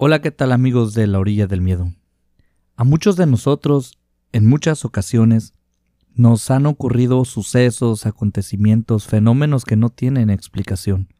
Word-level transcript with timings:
Hola, 0.00 0.20
¿qué 0.20 0.30
tal 0.30 0.52
amigos 0.52 0.94
de 0.94 1.08
la 1.08 1.18
orilla 1.18 1.48
del 1.48 1.60
miedo? 1.60 1.92
A 2.76 2.84
muchos 2.84 3.16
de 3.16 3.26
nosotros, 3.26 3.98
en 4.30 4.46
muchas 4.46 4.84
ocasiones, 4.84 5.54
nos 6.14 6.52
han 6.52 6.66
ocurrido 6.66 7.24
sucesos, 7.24 8.06
acontecimientos, 8.06 9.08
fenómenos 9.08 9.64
que 9.64 9.74
no 9.74 9.90
tienen 9.90 10.30
explicación. 10.30 11.12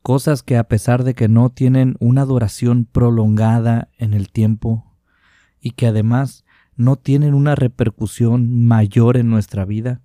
Cosas 0.00 0.44
que 0.44 0.56
a 0.56 0.68
pesar 0.68 1.02
de 1.02 1.14
que 1.14 1.26
no 1.26 1.50
tienen 1.50 1.96
una 1.98 2.24
duración 2.24 2.84
prolongada 2.84 3.88
en 3.98 4.14
el 4.14 4.30
tiempo 4.30 4.94
y 5.60 5.72
que 5.72 5.88
además 5.88 6.44
no 6.76 6.94
tienen 6.94 7.34
una 7.34 7.56
repercusión 7.56 8.64
mayor 8.64 9.16
en 9.16 9.28
nuestra 9.28 9.64
vida, 9.64 10.02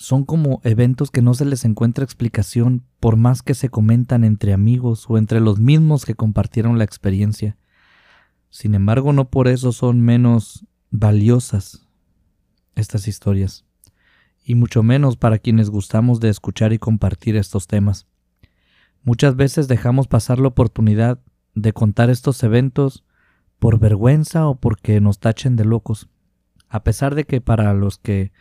son 0.00 0.24
como 0.24 0.62
eventos 0.64 1.10
que 1.10 1.20
no 1.20 1.34
se 1.34 1.44
les 1.44 1.66
encuentra 1.66 2.04
explicación 2.04 2.86
por 3.00 3.16
más 3.16 3.42
que 3.42 3.52
se 3.52 3.68
comentan 3.68 4.24
entre 4.24 4.54
amigos 4.54 5.04
o 5.10 5.18
entre 5.18 5.40
los 5.40 5.60
mismos 5.60 6.06
que 6.06 6.14
compartieron 6.14 6.78
la 6.78 6.84
experiencia. 6.84 7.58
Sin 8.48 8.74
embargo, 8.74 9.12
no 9.12 9.28
por 9.28 9.46
eso 9.46 9.72
son 9.72 10.00
menos 10.00 10.64
valiosas 10.90 11.86
estas 12.76 13.08
historias, 13.08 13.66
y 14.42 14.54
mucho 14.54 14.82
menos 14.82 15.18
para 15.18 15.38
quienes 15.38 15.68
gustamos 15.68 16.18
de 16.18 16.30
escuchar 16.30 16.72
y 16.72 16.78
compartir 16.78 17.36
estos 17.36 17.66
temas. 17.66 18.06
Muchas 19.02 19.36
veces 19.36 19.68
dejamos 19.68 20.08
pasar 20.08 20.38
la 20.38 20.48
oportunidad 20.48 21.20
de 21.54 21.74
contar 21.74 22.08
estos 22.08 22.42
eventos 22.42 23.04
por 23.58 23.78
vergüenza 23.78 24.48
o 24.48 24.54
porque 24.54 24.98
nos 25.02 25.18
tachen 25.18 25.56
de 25.56 25.66
locos, 25.66 26.08
a 26.70 26.84
pesar 26.84 27.14
de 27.14 27.24
que 27.24 27.42
para 27.42 27.74
los 27.74 27.98
que 27.98 28.32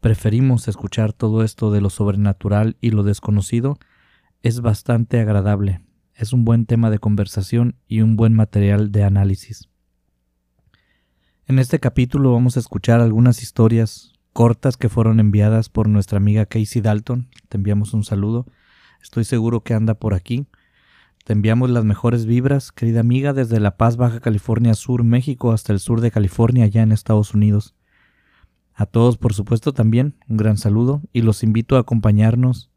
preferimos 0.00 0.66
escuchar 0.66 1.12
todo 1.12 1.44
esto 1.44 1.70
de 1.70 1.80
lo 1.80 1.90
sobrenatural 1.90 2.76
y 2.80 2.90
lo 2.90 3.02
desconocido, 3.02 3.78
es 4.42 4.60
bastante 4.60 5.20
agradable. 5.20 5.82
Es 6.14 6.32
un 6.32 6.44
buen 6.44 6.66
tema 6.66 6.90
de 6.90 6.98
conversación 6.98 7.76
y 7.86 8.00
un 8.00 8.16
buen 8.16 8.34
material 8.34 8.92
de 8.92 9.04
análisis. 9.04 9.68
En 11.46 11.58
este 11.58 11.80
capítulo 11.80 12.32
vamos 12.32 12.56
a 12.56 12.60
escuchar 12.60 13.00
algunas 13.00 13.42
historias 13.42 14.12
cortas 14.32 14.76
que 14.76 14.88
fueron 14.88 15.20
enviadas 15.20 15.68
por 15.68 15.88
nuestra 15.88 16.18
amiga 16.18 16.46
Casey 16.46 16.80
Dalton. 16.80 17.28
Te 17.48 17.56
enviamos 17.56 17.92
un 17.92 18.04
saludo. 18.04 18.46
Estoy 19.02 19.24
seguro 19.24 19.62
que 19.62 19.74
anda 19.74 19.94
por 19.94 20.14
aquí. 20.14 20.46
Te 21.24 21.32
enviamos 21.32 21.70
las 21.70 21.84
mejores 21.84 22.24
vibras, 22.24 22.72
querida 22.72 23.00
amiga, 23.00 23.32
desde 23.32 23.60
La 23.60 23.76
Paz, 23.76 23.96
Baja 23.96 24.20
California 24.20 24.74
Sur, 24.74 25.04
México, 25.04 25.52
hasta 25.52 25.72
el 25.72 25.80
sur 25.80 26.00
de 26.00 26.10
California, 26.10 26.64
allá 26.64 26.82
en 26.82 26.92
Estados 26.92 27.34
Unidos. 27.34 27.74
A 28.80 28.86
todos, 28.86 29.18
por 29.18 29.34
supuesto, 29.34 29.74
también 29.74 30.14
un 30.26 30.38
gran 30.38 30.56
saludo 30.56 31.02
y 31.12 31.20
los 31.20 31.42
invito 31.42 31.76
a 31.76 31.80
acompañarnos 31.80 32.70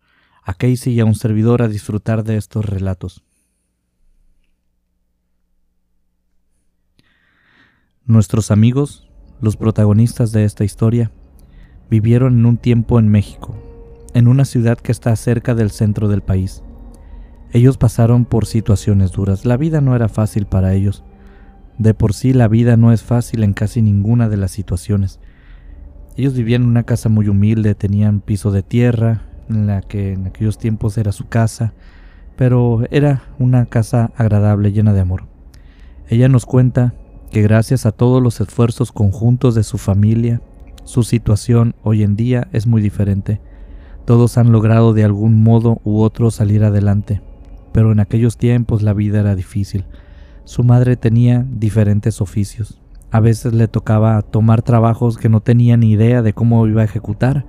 a 0.44 0.54
Casey 0.54 0.95
y 0.95 1.00
a 1.00 1.06
un 1.06 1.16
servidor 1.16 1.62
a 1.62 1.70
disfrutar 1.70 2.26
de 2.26 2.36
estos 2.36 2.66
relatos. 2.66 3.23
Nuestros 8.06 8.52
amigos, 8.52 9.10
los 9.40 9.56
protagonistas 9.56 10.34
de 10.34 10.44
esta 10.44 10.66
historia, 10.66 11.10
vivieron 11.90 12.38
en 12.38 12.48
un 12.48 12.58
tiempo 12.58 13.00
en 13.00 13.08
México, 13.08 13.56
en 14.14 14.28
una 14.28 14.44
ciudad 14.44 14.78
que 14.78 14.92
está 14.92 15.16
cerca 15.16 15.56
del 15.56 15.72
centro 15.72 16.10
del 16.10 16.22
país. 16.22 16.64
Ellos 17.54 17.78
pasaron 17.78 18.26
por 18.26 18.45
situaciones 18.45 19.14
duras, 19.14 19.45
la 19.45 19.56
vida 19.56 19.80
no 19.80 19.95
era 19.95 20.10
fácil 20.10 20.48
para 20.48 20.73
ellos. 20.73 21.02
De 21.78 21.94
por 21.94 22.14
sí 22.14 22.34
la 22.34 22.50
vida 22.50 22.76
no 22.76 22.92
es 22.92 23.04
fácil 23.04 23.42
en 23.42 23.54
casi 23.54 23.82
ninguna 23.82 24.28
de 24.28 24.36
las 24.36 24.52
situaciones, 24.52 25.22
ellos 26.16 26.33
vivían 26.33 26.64
en 26.64 26.69
una 26.69 26.83
casa 26.83 27.09
muy 27.09 27.28
humilde, 27.28 27.75
tenían 27.75 28.19
piso 28.19 28.52
de 28.52 28.64
tierra, 28.64 29.23
en 29.50 29.67
la 29.67 29.81
que 29.81 30.14
en 30.14 30.28
aquellos 30.28 30.58
tiempos 30.58 30.97
era 30.97 31.11
su 31.11 31.28
casa, 31.28 31.73
pero 32.36 32.83
era 32.92 33.23
una 33.39 33.66
casa 33.66 34.11
agradable, 34.16 34.72
llena 34.72 34.94
de 34.94 35.02
amor. 35.02 35.25
Ella 36.08 36.30
nos 36.30 36.45
cuenta 36.45 36.94
que 37.31 37.42
gracias 37.42 37.86
a 37.86 37.92
todos 37.92 38.22
los 38.22 38.39
esfuerzos 38.42 38.92
conjuntos 38.92 39.55
de 39.55 39.64
su 39.64 39.78
familia, 39.78 40.42
su 40.83 41.03
situación 41.03 41.75
hoy 41.81 42.03
en 42.03 42.16
día 42.16 42.48
es 42.52 42.67
muy 42.67 42.82
diferente. 42.82 43.42
Todos 44.05 44.38
han 44.38 44.52
logrado 44.52 44.93
de 44.93 45.04
algún 45.04 45.42
modo 45.42 45.82
u 45.83 46.02
otro 46.02 46.30
salir 46.30 46.64
adelante, 46.64 47.21
pero 47.71 47.92
en 47.92 47.99
aquellos 47.99 48.38
tiempos 48.38 48.83
la 48.83 48.93
vida 48.93 49.21
era 49.21 49.36
difícil. 49.36 49.86
Su 50.43 50.64
madre 50.64 50.98
tenía 50.98 51.45
diferentes 51.49 52.21
oficios. 52.21 52.83
A 53.14 53.20
veces 53.20 53.54
le 53.54 53.68
tocaba 53.68 54.20
tomar 54.24 54.64
trabajos 54.64 55.20
que 55.20 55.30
no 55.30 55.40
tenía 55.40 55.78
ni 55.78 55.92
idea 55.92 56.24
de 56.24 56.34
cómo 56.34 56.66
iba 56.66 56.82
a 56.82 56.86
ejecutar, 56.86 57.46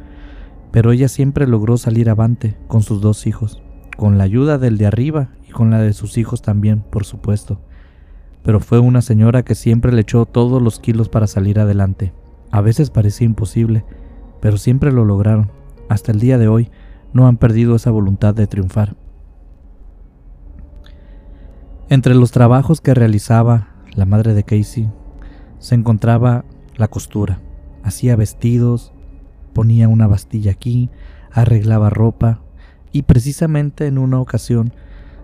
pero 0.70 0.92
ella 0.92 1.08
siempre 1.08 1.46
logró 1.46 1.78
salir 1.78 2.10
avante 2.10 2.58
con 2.68 2.82
sus 2.82 3.00
dos 3.00 3.26
hijos, 3.26 3.62
con 3.96 4.18
la 4.18 4.24
ayuda 4.24 4.58
del 4.58 4.76
de 4.76 4.84
arriba 4.84 5.30
y 5.48 5.52
con 5.52 5.70
la 5.70 5.78
de 5.78 5.94
sus 5.94 6.18
hijos 6.18 6.42
también, 6.42 6.84
por 6.90 7.06
supuesto. 7.06 7.62
Pero 8.42 8.60
fue 8.60 8.78
una 8.78 9.00
señora 9.00 9.42
que 9.42 9.54
siempre 9.54 9.90
le 9.90 10.02
echó 10.02 10.26
todos 10.26 10.60
los 10.60 10.80
kilos 10.80 11.08
para 11.08 11.26
salir 11.26 11.58
adelante. 11.58 12.12
A 12.50 12.60
veces 12.60 12.90
parecía 12.90 13.24
imposible, 13.24 13.86
pero 14.42 14.58
siempre 14.58 14.92
lo 14.92 15.06
lograron. 15.06 15.50
Hasta 15.88 16.12
el 16.12 16.20
día 16.20 16.36
de 16.36 16.46
hoy 16.46 16.70
no 17.14 17.26
han 17.26 17.38
perdido 17.38 17.74
esa 17.76 17.90
voluntad 17.90 18.34
de 18.34 18.46
triunfar. 18.46 18.96
Entre 21.88 22.14
los 22.14 22.32
trabajos 22.32 22.82
que 22.82 22.92
realizaba 22.92 23.68
la 23.94 24.04
madre 24.04 24.34
de 24.34 24.44
Casey 24.44 24.90
se 25.64 25.74
encontraba 25.74 26.44
la 26.76 26.88
costura. 26.88 27.40
Hacía 27.82 28.16
vestidos, 28.16 28.92
ponía 29.54 29.88
una 29.88 30.06
bastilla 30.06 30.50
aquí, 30.50 30.90
arreglaba 31.32 31.88
ropa 31.88 32.40
y 32.92 33.04
precisamente 33.04 33.86
en 33.86 33.96
una 33.96 34.20
ocasión 34.20 34.74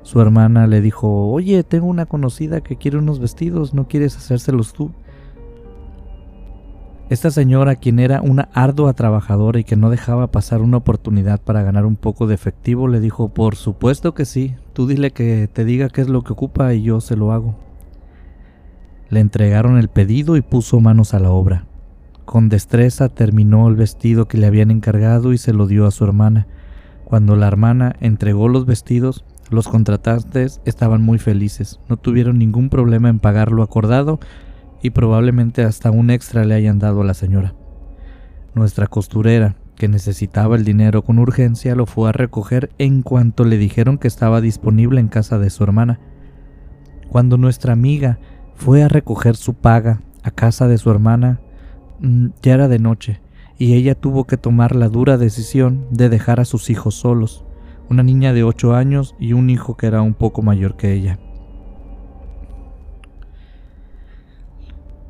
su 0.00 0.18
hermana 0.18 0.66
le 0.66 0.80
dijo, 0.80 1.28
oye, 1.30 1.62
tengo 1.62 1.88
una 1.88 2.06
conocida 2.06 2.62
que 2.62 2.76
quiere 2.76 2.96
unos 2.96 3.18
vestidos, 3.18 3.74
¿no 3.74 3.86
quieres 3.86 4.16
hacérselos 4.16 4.72
tú? 4.72 4.92
Esta 7.10 7.30
señora, 7.30 7.76
quien 7.76 7.98
era 7.98 8.22
una 8.22 8.48
ardua 8.54 8.94
trabajadora 8.94 9.60
y 9.60 9.64
que 9.64 9.76
no 9.76 9.90
dejaba 9.90 10.30
pasar 10.30 10.62
una 10.62 10.78
oportunidad 10.78 11.42
para 11.42 11.62
ganar 11.62 11.84
un 11.84 11.96
poco 11.96 12.26
de 12.26 12.34
efectivo, 12.34 12.88
le 12.88 13.00
dijo, 13.00 13.28
por 13.28 13.56
supuesto 13.56 14.14
que 14.14 14.24
sí, 14.24 14.54
tú 14.72 14.86
dile 14.86 15.10
que 15.10 15.50
te 15.52 15.66
diga 15.66 15.90
qué 15.90 16.00
es 16.00 16.08
lo 16.08 16.22
que 16.22 16.32
ocupa 16.32 16.72
y 16.72 16.80
yo 16.80 17.02
se 17.02 17.14
lo 17.14 17.30
hago. 17.30 17.69
Le 19.10 19.20
entregaron 19.20 19.76
el 19.76 19.88
pedido 19.88 20.36
y 20.36 20.40
puso 20.40 20.80
manos 20.80 21.14
a 21.14 21.18
la 21.18 21.30
obra. 21.30 21.66
Con 22.24 22.48
destreza 22.48 23.08
terminó 23.08 23.68
el 23.68 23.74
vestido 23.74 24.28
que 24.28 24.38
le 24.38 24.46
habían 24.46 24.70
encargado 24.70 25.32
y 25.32 25.38
se 25.38 25.52
lo 25.52 25.66
dio 25.66 25.86
a 25.86 25.90
su 25.90 26.04
hermana. 26.04 26.46
Cuando 27.04 27.34
la 27.34 27.48
hermana 27.48 27.96
entregó 28.00 28.48
los 28.48 28.66
vestidos, 28.66 29.24
los 29.50 29.66
contratantes 29.66 30.60
estaban 30.64 31.02
muy 31.02 31.18
felices, 31.18 31.80
no 31.88 31.96
tuvieron 31.96 32.38
ningún 32.38 32.70
problema 32.70 33.08
en 33.08 33.18
pagar 33.18 33.50
lo 33.50 33.64
acordado 33.64 34.20
y 34.80 34.90
probablemente 34.90 35.64
hasta 35.64 35.90
un 35.90 36.10
extra 36.10 36.44
le 36.44 36.54
hayan 36.54 36.78
dado 36.78 37.00
a 37.00 37.04
la 37.04 37.14
señora. 37.14 37.54
Nuestra 38.54 38.86
costurera, 38.86 39.56
que 39.74 39.88
necesitaba 39.88 40.54
el 40.54 40.64
dinero 40.64 41.02
con 41.02 41.18
urgencia, 41.18 41.74
lo 41.74 41.86
fue 41.86 42.08
a 42.08 42.12
recoger 42.12 42.70
en 42.78 43.02
cuanto 43.02 43.44
le 43.44 43.58
dijeron 43.58 43.98
que 43.98 44.06
estaba 44.06 44.40
disponible 44.40 45.00
en 45.00 45.08
casa 45.08 45.40
de 45.40 45.50
su 45.50 45.64
hermana. 45.64 45.98
Cuando 47.08 47.38
nuestra 47.38 47.72
amiga 47.72 48.20
fue 48.60 48.82
a 48.82 48.88
recoger 48.88 49.36
su 49.36 49.54
paga 49.54 50.02
a 50.22 50.30
casa 50.30 50.68
de 50.68 50.76
su 50.76 50.90
hermana. 50.90 51.40
Mm, 52.00 52.26
ya 52.42 52.52
era 52.52 52.68
de 52.68 52.78
noche, 52.78 53.20
y 53.58 53.72
ella 53.72 53.94
tuvo 53.94 54.26
que 54.26 54.36
tomar 54.36 54.76
la 54.76 54.90
dura 54.90 55.16
decisión 55.16 55.86
de 55.90 56.10
dejar 56.10 56.40
a 56.40 56.44
sus 56.44 56.68
hijos 56.68 56.94
solos, 56.94 57.42
una 57.88 58.02
niña 58.02 58.34
de 58.34 58.44
ocho 58.44 58.74
años 58.74 59.16
y 59.18 59.32
un 59.32 59.48
hijo 59.48 59.78
que 59.78 59.86
era 59.86 60.02
un 60.02 60.12
poco 60.12 60.42
mayor 60.42 60.76
que 60.76 60.92
ella. 60.92 61.18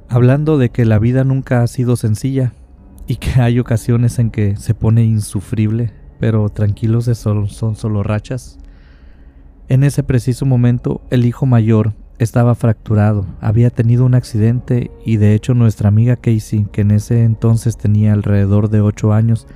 Hablando 0.09 0.56
de 0.56 0.71
que 0.71 0.84
la 0.84 1.00
vida 1.00 1.25
nunca 1.25 1.62
ha 1.65 1.67
sido 1.67 1.97
sencilla 1.97 2.53
y 3.09 3.17
que 3.17 3.41
hay 3.41 3.59
ocasiones 3.59 4.21
en 4.21 4.31
que 4.31 4.56
se 4.56 4.75
pone 4.75 5.03
insufrible, 5.03 5.93
pero 6.21 6.49
tranquilos 6.50 7.06
son, 7.06 7.49
son 7.49 7.75
solo 7.75 8.05
rachas. 8.05 8.61
En 9.69 9.82
ese 9.82 10.05
preciso 10.05 10.47
momento, 10.47 11.00
el 11.11 11.27
hijo 11.27 11.47
mayor 11.47 11.94
estaba 12.20 12.55
fracturado, 12.55 13.25
había 13.40 13.70
tenido 13.70 14.05
un 14.05 14.14
accidente 14.14 14.90
y 15.06 15.17
de 15.17 15.34
hecho 15.34 15.55
nuestra 15.55 15.88
amiga 15.88 16.17
Casey, 16.17 16.67
que 16.70 16.82
en 16.82 16.90
ese 16.90 17.25
entonces 17.25 17.78
tenía 17.78 18.12
alrededor 18.12 18.69
de 18.69 18.82
8 18.82 19.14
años, 19.14 19.46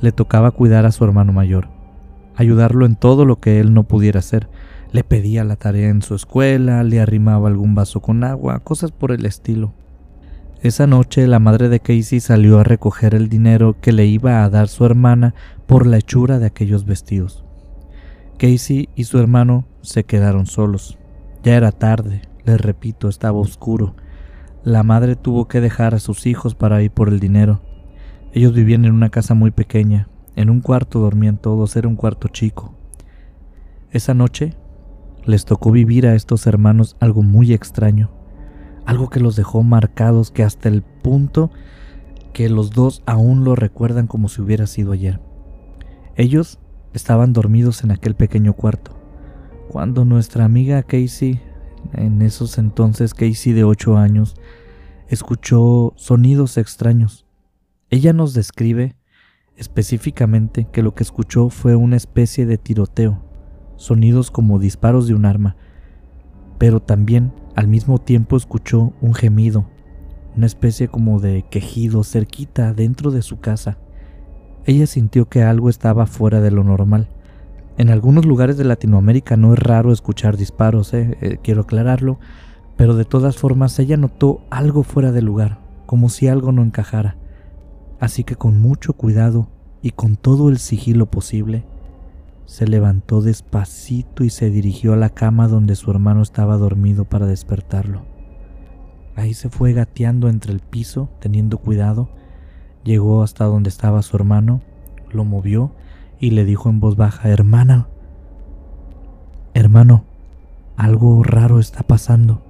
le 0.00 0.10
tocaba 0.10 0.50
cuidar 0.52 0.86
a 0.86 0.90
su 0.90 1.04
hermano 1.04 1.34
mayor, 1.34 1.68
ayudarlo 2.34 2.86
en 2.86 2.96
todo 2.96 3.26
lo 3.26 3.40
que 3.40 3.60
él 3.60 3.74
no 3.74 3.82
pudiera 3.82 4.20
hacer. 4.20 4.48
Le 4.90 5.04
pedía 5.04 5.44
la 5.44 5.56
tarea 5.56 5.90
en 5.90 6.00
su 6.00 6.14
escuela, 6.14 6.82
le 6.82 6.98
arrimaba 6.98 7.48
algún 7.48 7.74
vaso 7.74 8.00
con 8.00 8.24
agua, 8.24 8.60
cosas 8.60 8.90
por 8.90 9.12
el 9.12 9.26
estilo. 9.26 9.74
Esa 10.62 10.86
noche 10.86 11.26
la 11.26 11.40
madre 11.40 11.68
de 11.68 11.80
Casey 11.80 12.20
salió 12.20 12.58
a 12.58 12.64
recoger 12.64 13.14
el 13.14 13.28
dinero 13.28 13.76
que 13.82 13.92
le 13.92 14.06
iba 14.06 14.44
a 14.44 14.48
dar 14.48 14.68
su 14.68 14.86
hermana 14.86 15.34
por 15.66 15.86
la 15.86 15.98
hechura 15.98 16.38
de 16.38 16.46
aquellos 16.46 16.86
vestidos. 16.86 17.44
Casey 18.38 18.88
y 18.94 19.04
su 19.04 19.18
hermano 19.18 19.66
se 19.82 20.04
quedaron 20.04 20.46
solos. 20.46 20.97
Ya 21.48 21.56
era 21.56 21.72
tarde, 21.72 22.20
les 22.44 22.60
repito, 22.60 23.08
estaba 23.08 23.38
oscuro. 23.38 23.96
La 24.64 24.82
madre 24.82 25.16
tuvo 25.16 25.48
que 25.48 25.62
dejar 25.62 25.94
a 25.94 25.98
sus 25.98 26.26
hijos 26.26 26.54
para 26.54 26.82
ir 26.82 26.90
por 26.90 27.08
el 27.08 27.20
dinero. 27.20 27.62
Ellos 28.34 28.52
vivían 28.52 28.84
en 28.84 28.92
una 28.92 29.08
casa 29.08 29.32
muy 29.32 29.50
pequeña, 29.50 30.10
en 30.36 30.50
un 30.50 30.60
cuarto 30.60 30.98
dormían 30.98 31.38
todos, 31.38 31.74
era 31.74 31.88
un 31.88 31.96
cuarto 31.96 32.28
chico. 32.28 32.74
Esa 33.92 34.12
noche, 34.12 34.58
les 35.24 35.46
tocó 35.46 35.70
vivir 35.70 36.06
a 36.06 36.14
estos 36.14 36.46
hermanos 36.46 36.98
algo 37.00 37.22
muy 37.22 37.54
extraño, 37.54 38.10
algo 38.84 39.08
que 39.08 39.20
los 39.20 39.34
dejó 39.34 39.62
marcados 39.62 40.30
que 40.30 40.42
hasta 40.42 40.68
el 40.68 40.82
punto 40.82 41.50
que 42.34 42.50
los 42.50 42.72
dos 42.72 43.02
aún 43.06 43.44
lo 43.44 43.56
recuerdan 43.56 44.06
como 44.06 44.28
si 44.28 44.42
hubiera 44.42 44.66
sido 44.66 44.92
ayer. 44.92 45.18
Ellos 46.14 46.58
estaban 46.92 47.32
dormidos 47.32 47.84
en 47.84 47.92
aquel 47.92 48.16
pequeño 48.16 48.52
cuarto, 48.52 48.97
cuando 49.68 50.04
nuestra 50.04 50.44
amiga 50.44 50.82
Casey, 50.82 51.40
en 51.92 52.22
esos 52.22 52.58
entonces 52.58 53.14
Casey 53.14 53.52
de 53.52 53.64
8 53.64 53.96
años, 53.96 54.34
escuchó 55.08 55.92
sonidos 55.96 56.56
extraños. 56.56 57.26
Ella 57.90 58.12
nos 58.12 58.34
describe 58.34 58.96
específicamente 59.56 60.66
que 60.72 60.82
lo 60.82 60.94
que 60.94 61.02
escuchó 61.02 61.50
fue 61.50 61.76
una 61.76 61.96
especie 61.96 62.46
de 62.46 62.58
tiroteo, 62.58 63.22
sonidos 63.76 64.30
como 64.30 64.58
disparos 64.58 65.06
de 65.06 65.14
un 65.14 65.24
arma, 65.24 65.56
pero 66.58 66.80
también 66.80 67.32
al 67.54 67.68
mismo 67.68 67.98
tiempo 67.98 68.36
escuchó 68.36 68.92
un 69.00 69.14
gemido, 69.14 69.68
una 70.36 70.46
especie 70.46 70.88
como 70.88 71.20
de 71.20 71.44
quejido 71.50 72.04
cerquita 72.04 72.72
dentro 72.72 73.10
de 73.10 73.22
su 73.22 73.40
casa. 73.40 73.78
Ella 74.64 74.86
sintió 74.86 75.28
que 75.28 75.42
algo 75.42 75.68
estaba 75.68 76.06
fuera 76.06 76.40
de 76.40 76.50
lo 76.50 76.62
normal. 76.64 77.08
En 77.78 77.90
algunos 77.90 78.26
lugares 78.26 78.56
de 78.56 78.64
Latinoamérica 78.64 79.36
no 79.36 79.52
es 79.52 79.58
raro 79.60 79.92
escuchar 79.92 80.36
disparos, 80.36 80.92
eh, 80.94 81.16
eh, 81.20 81.38
quiero 81.40 81.60
aclararlo, 81.62 82.18
pero 82.76 82.96
de 82.96 83.04
todas 83.04 83.36
formas 83.36 83.78
ella 83.78 83.96
notó 83.96 84.40
algo 84.50 84.82
fuera 84.82 85.12
de 85.12 85.22
lugar, 85.22 85.60
como 85.86 86.08
si 86.08 86.26
algo 86.26 86.50
no 86.50 86.62
encajara. 86.62 87.16
Así 88.00 88.24
que 88.24 88.34
con 88.34 88.60
mucho 88.60 88.94
cuidado 88.94 89.48
y 89.80 89.92
con 89.92 90.16
todo 90.16 90.48
el 90.48 90.58
sigilo 90.58 91.06
posible, 91.06 91.66
se 92.46 92.66
levantó 92.66 93.22
despacito 93.22 94.24
y 94.24 94.30
se 94.30 94.50
dirigió 94.50 94.94
a 94.94 94.96
la 94.96 95.10
cama 95.10 95.46
donde 95.46 95.76
su 95.76 95.88
hermano 95.92 96.22
estaba 96.22 96.56
dormido 96.56 97.04
para 97.04 97.26
despertarlo. 97.26 98.02
Ahí 99.14 99.34
se 99.34 99.50
fue 99.50 99.72
gateando 99.72 100.28
entre 100.28 100.52
el 100.52 100.60
piso, 100.60 101.10
teniendo 101.20 101.58
cuidado, 101.58 102.08
llegó 102.82 103.22
hasta 103.22 103.44
donde 103.44 103.68
estaba 103.68 104.02
su 104.02 104.16
hermano, 104.16 104.62
lo 105.12 105.24
movió 105.24 105.70
y 106.20 106.30
le 106.30 106.44
dijo 106.44 106.68
en 106.68 106.80
voz 106.80 106.96
baja, 106.96 107.28
hermana, 107.28 107.88
hermano, 109.54 110.04
algo 110.76 111.22
raro 111.22 111.58
está 111.58 111.82
pasando. 111.82 112.42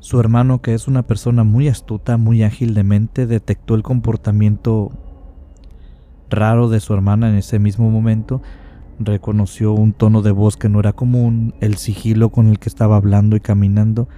Su 0.00 0.20
hermano, 0.20 0.62
que 0.62 0.74
es 0.74 0.88
una 0.88 1.02
persona 1.02 1.44
muy 1.44 1.68
astuta, 1.68 2.16
muy 2.16 2.42
ágil 2.42 2.74
de 2.74 2.84
mente, 2.84 3.26
detectó 3.26 3.74
el 3.74 3.82
comportamiento 3.82 4.92
raro 6.30 6.68
de 6.68 6.80
su 6.80 6.94
hermana 6.94 7.28
en 7.30 7.36
ese 7.36 7.58
mismo 7.58 7.90
momento, 7.90 8.40
reconoció 9.00 9.72
un 9.72 9.92
tono 9.92 10.22
de 10.22 10.30
voz 10.30 10.56
que 10.56 10.68
no 10.68 10.80
era 10.80 10.92
común, 10.92 11.54
el 11.60 11.76
sigilo 11.76 12.30
con 12.30 12.48
el 12.48 12.58
que 12.58 12.68
estaba 12.68 12.96
hablando 12.96 13.36
y 13.36 13.40
caminando, 13.40 14.08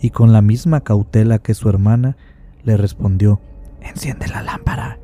y 0.00 0.10
con 0.10 0.32
la 0.32 0.42
misma 0.42 0.82
cautela 0.82 1.38
que 1.38 1.54
su 1.54 1.68
hermana, 1.68 2.16
le 2.64 2.76
respondió, 2.76 3.40
Enciende 3.80 4.28
la 4.28 4.42
lámpara. 4.42 4.99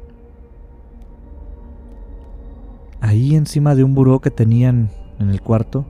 Ahí 3.06 3.36
encima 3.36 3.76
de 3.76 3.84
un 3.84 3.94
buró 3.94 4.20
que 4.20 4.32
tenían 4.32 4.90
en 5.20 5.30
el 5.30 5.40
cuarto, 5.40 5.86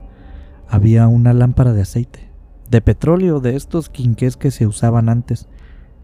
había 0.69 1.07
una 1.07 1.33
lámpara 1.33 1.73
de 1.73 1.81
aceite, 1.81 2.29
de 2.69 2.79
petróleo, 2.79 3.39
de 3.39 3.55
estos 3.55 3.89
quinqués 3.89 4.37
que 4.37 4.51
se 4.51 4.67
usaban 4.67 5.09
antes, 5.09 5.47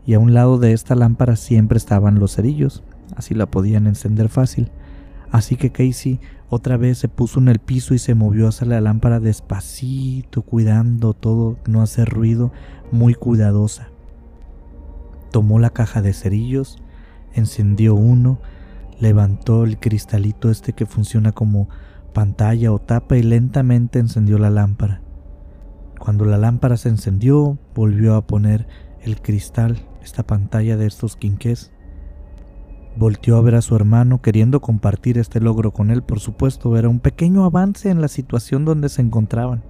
y 0.07 0.15
a 0.15 0.19
un 0.19 0.33
lado 0.33 0.57
de 0.57 0.74
esta 0.74 0.95
lámpara 0.95 1.36
siempre 1.36 1.77
estaban 1.77 2.18
los 2.18 2.33
cerillos, 2.33 2.83
así 3.15 3.36
la 3.36 3.45
podían 3.45 3.86
encender 3.86 4.27
fácil. 4.27 4.71
Así 5.30 5.56
que 5.56 5.71
Casey 5.71 6.19
otra 6.50 6.77
vez 6.77 6.98
se 6.98 7.10
puso 7.10 7.39
en 7.39 7.48
el 7.48 7.60
piso 7.60 7.94
y 7.94 8.00
se 8.00 8.15
movió 8.15 8.48
hacia 8.48 8.65
la 8.65 8.81
lámpara 8.81 9.19
despacito, 9.19 10.42
cuidando 10.42 11.13
todo, 11.13 11.60
no 11.68 11.83
hacer 11.83 12.10
ruido, 12.10 12.51
muy 12.92 13.13
cuidadosa. 13.13 13.89
Tomó 15.31 15.60
la 15.60 15.69
caja 15.69 16.01
de 16.01 16.13
cerillos, 16.13 16.80
encendió 17.36 17.94
uno, 17.94 18.39
levantó 19.03 19.65
el 19.65 19.79
cristalito 19.79 20.50
este 20.50 20.71
que 20.71 20.85
funciona 20.85 21.33
como 21.33 21.67
pantalla 22.13 22.71
o 22.71 22.79
tapa 22.79 23.17
y 23.17 23.21
lentamente 23.21 24.00
encendió 24.00 24.39
la 24.39 24.50
lámpara. 24.50 25.01
Cuando 26.00 26.23
la 26.23 26.38
lámpara 26.38 26.77
se 26.77 26.88
encendió, 26.89 27.59
volvió 27.75 28.15
a 28.15 28.25
poner 28.25 28.65
el 29.01 29.21
cristal, 29.21 29.85
esta 30.01 30.23
pantalla 30.23 30.77
de 30.77 30.88
estos 30.88 31.17
quinqués, 31.17 31.73
Volteó 32.95 33.38
a 33.38 33.41
ver 33.41 33.55
a 33.55 33.63
su 33.63 33.75
hermano 33.75 34.21
queriendo 34.21 34.61
compartir 34.61 35.17
este 35.17 35.39
logro 35.39 35.71
con 35.71 35.89
él, 35.89 36.03
por 36.03 36.19
supuesto, 36.19 36.77
era 36.77 36.89
un 36.89 37.00
pequeño 37.00 37.44
avance 37.44 37.89
en 37.89 38.01
la 38.01 38.07
situación 38.07 38.65
donde 38.65 38.88
se 38.88 39.01
encontraban. 39.01 39.63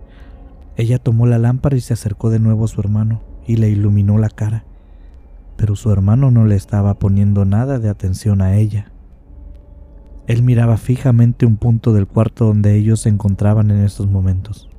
Ella 0.75 0.99
tomó 0.99 1.25
la 1.25 1.37
lámpara 1.37 1.77
y 1.77 1.79
se 1.79 1.93
acercó 1.93 2.29
de 2.29 2.39
nuevo 2.39 2.65
a 2.65 2.67
su 2.67 2.81
hermano 2.81 3.21
y 3.47 3.55
le 3.55 3.69
iluminó 3.69 4.17
la 4.17 4.29
cara, 4.29 4.65
pero 5.55 5.77
su 5.77 5.89
hermano 5.89 6.31
no 6.31 6.45
le 6.45 6.55
estaba 6.55 6.99
poniendo 6.99 7.45
nada 7.45 7.79
de 7.79 7.87
atención 7.87 8.41
a 8.41 8.57
ella. 8.57 8.92
Él 10.27 10.43
miraba 10.43 10.77
fijamente 10.77 11.45
un 11.45 11.57
punto 11.57 11.93
del 11.93 12.07
cuarto 12.07 12.45
donde 12.45 12.75
ellos 12.75 13.01
se 13.01 13.09
encontraban 13.09 13.71
en 13.71 13.83
estos 13.83 14.07
momentos. 14.07 14.69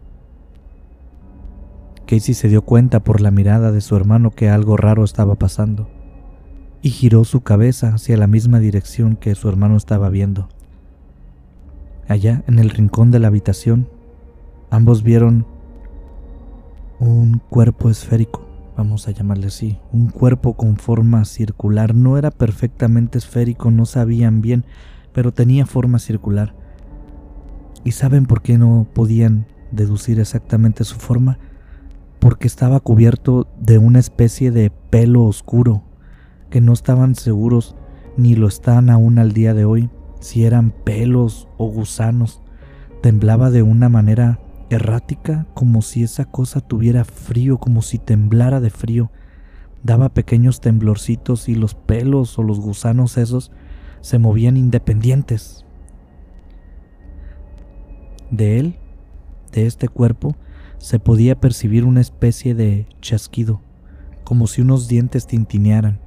Casey 2.06 2.35
se 2.35 2.49
dio 2.49 2.62
cuenta 2.62 3.00
por 3.00 3.20
la 3.20 3.31
mirada 3.31 3.73
de 3.73 3.81
su 3.81 3.96
hermano 3.96 4.31
que 4.31 4.49
algo 4.49 4.76
raro 4.76 5.05
estaba 5.05 5.35
pasando 5.37 5.88
y 6.82 6.91
giró 6.91 7.25
su 7.25 7.41
cabeza 7.41 7.94
hacia 7.94 8.17
la 8.17 8.26
misma 8.26 8.58
dirección 8.58 9.17
que 9.17 9.35
su 9.35 9.49
hermano 9.49 9.76
estaba 9.76 10.11
viendo. 10.11 10.49
Allá, 12.08 12.44
en 12.47 12.58
el 12.58 12.69
rincón 12.69 13.11
de 13.11 13.19
la 13.19 13.29
habitación, 13.29 13.88
ambos 14.70 15.02
vieron 15.02 15.47
un 17.00 17.40
cuerpo 17.49 17.88
esférico, 17.88 18.47
vamos 18.76 19.08
a 19.08 19.12
llamarle 19.12 19.47
así, 19.47 19.79
un 19.93 20.08
cuerpo 20.08 20.55
con 20.55 20.76
forma 20.76 21.25
circular. 21.25 21.94
No 21.94 22.19
era 22.19 22.31
perfectamente 22.31 23.17
esférico, 23.17 23.70
no 23.70 23.87
sabían 23.87 24.43
bien, 24.43 24.67
pero 25.14 25.32
tenía 25.32 25.64
forma 25.64 25.99
circular. 25.99 26.55
¿Y 27.84 27.93
saben 27.93 28.26
por 28.26 28.43
qué 28.43 28.58
no 28.58 28.87
podían 28.93 29.46
deducir 29.70 30.20
exactamente 30.20 30.84
su 30.84 30.96
forma? 30.96 31.38
Porque 32.19 32.46
estaba 32.46 32.81
cubierto 32.81 33.46
de 33.58 33.78
una 33.78 34.00
especie 34.00 34.50
de 34.50 34.70
pelo 34.90 35.22
oscuro 35.25 35.82
que 36.50 36.61
no 36.61 36.72
estaban 36.72 37.14
seguros, 37.14 37.76
ni 38.16 38.34
lo 38.34 38.49
están 38.49 38.90
aún 38.90 39.19
al 39.19 39.32
día 39.32 39.55
de 39.55 39.64
hoy, 39.64 39.90
si 40.20 40.44
eran 40.44 40.70
pelos 40.70 41.49
o 41.58 41.66
gusanos. 41.66 42.40
Temblaba 43.02 43.50
de 43.50 43.62
una 43.62 43.88
manera 43.88 44.40
errática, 44.70 45.46
como 45.55 45.82
si 45.82 46.02
esa 46.02 46.25
cosa 46.25 46.61
tuviera 46.61 47.05
frío, 47.05 47.58
como 47.58 47.82
si 47.82 47.99
temblara 47.99 48.61
de 48.61 48.71
frío. 48.71 49.11
Daba 49.83 50.09
pequeños 50.09 50.61
temblorcitos 50.61 51.49
y 51.49 51.54
los 51.54 51.75
pelos 51.75 52.38
o 52.38 52.42
los 52.42 52.59
gusanos 52.59 53.18
esos 53.18 53.52
se 54.04 54.18
movían 54.18 54.58
independientes. 54.58 55.64
De 58.30 58.58
él, 58.58 58.76
de 59.50 59.66
este 59.66 59.88
cuerpo, 59.88 60.37
se 60.76 60.99
podía 60.99 61.40
percibir 61.40 61.84
una 61.84 62.02
especie 62.02 62.54
de 62.54 62.87
chasquido, 63.00 63.62
como 64.23 64.46
si 64.46 64.61
unos 64.61 64.88
dientes 64.88 65.26
tintinearan 65.26 66.04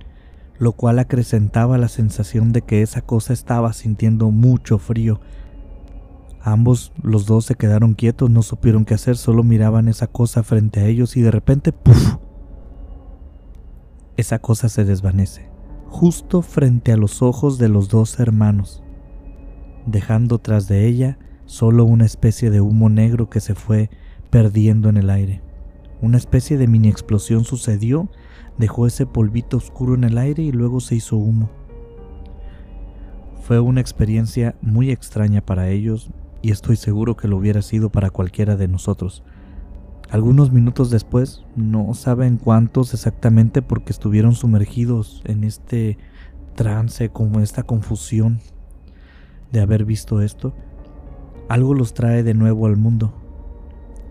lo 0.60 0.72
cual 0.72 1.00
acrecentaba 1.00 1.78
la 1.78 1.88
sensación 1.88 2.52
de 2.52 2.62
que 2.62 2.82
esa 2.82 3.02
cosa 3.02 3.34
estaba 3.34 3.74
sintiendo 3.74 4.32
mucho 4.32 4.80
frío. 4.80 5.20
Ambos, 6.42 6.94
los 7.02 7.26
dos, 7.26 7.46
se 7.46 7.56
quedaron 7.56 7.94
quietos, 7.94 8.30
no 8.30 8.42
supieron 8.42 8.86
qué 8.86 8.94
hacer, 8.94 9.18
solo 9.18 9.44
miraban 9.44 9.88
esa 9.88 10.08
cosa 10.08 10.44
frente 10.44 10.80
a 10.80 10.86
ellos 10.86 11.18
y 11.18 11.22
de 11.22 11.32
repente, 11.32 11.74
¡puf! 11.74 12.16
Esa 14.16 14.40
cosa 14.40 14.70
se 14.70 14.84
desvanece, 14.84 15.47
justo 15.90 16.42
frente 16.42 16.92
a 16.92 16.98
los 16.98 17.22
ojos 17.22 17.58
de 17.58 17.70
los 17.70 17.90
dos 17.90 18.20
hermanos, 18.20 18.84
dejando 19.86 20.40
tras 20.40 20.68
de 20.68 20.88
ella 20.88 21.18
solo 21.46 21.86
una 21.86 22.06
especie 22.06 22.50
de 22.50 22.62
humo 22.62 22.90
negro 22.90 23.30
que 23.30 23.40
se 23.40 23.56
fue 23.56 23.90
perdiendo 24.30 24.90
en 24.90 24.98
el 24.98 25.10
aire. 25.10 25.42
Una 26.02 26.18
especie 26.18 26.58
de 26.58 26.68
mini 26.68 26.90
explosión 26.90 27.44
sucedió 27.44 28.10
Dejó 28.58 28.88
ese 28.88 29.06
polvito 29.06 29.58
oscuro 29.58 29.94
en 29.94 30.04
el 30.04 30.18
aire 30.18 30.42
y 30.42 30.52
luego 30.52 30.80
se 30.80 30.96
hizo 30.96 31.16
humo. 31.16 31.50
Fue 33.42 33.60
una 33.60 33.82
experiencia 33.82 34.56
muy 34.62 34.90
extraña 34.90 35.46
para 35.46 35.70
ellos 35.70 36.10
y 36.42 36.52
estoy 36.52 36.76
seguro 36.76 37.16
que 37.16 37.28
lo 37.28 37.38
hubiera 37.38 37.62
sido 37.62 37.92
para 37.92 38.10
cualquiera 38.10 38.56
de 38.58 38.68
nosotros. 38.68 39.24
Algunos 40.10 40.52
minutos 40.52 40.90
después, 40.90 41.44
no 41.56 41.94
saben 41.94 42.38
cuántos 42.38 42.94
exactamente 42.94 43.62
porque 43.62 43.92
estuvieron 43.92 44.36
sumergidos 44.36 45.22
en 45.26 45.44
este 45.44 45.98
trance, 46.56 47.10
como 47.10 47.40
esta 47.40 47.64
confusión 47.64 48.40
de 49.52 49.60
haber 49.62 49.86
visto 49.86 50.22
esto, 50.22 50.54
algo 51.50 51.74
los 51.74 51.94
trae 51.94 52.24
de 52.24 52.34
nuevo 52.34 52.66
al 52.66 52.78
mundo. 52.78 53.14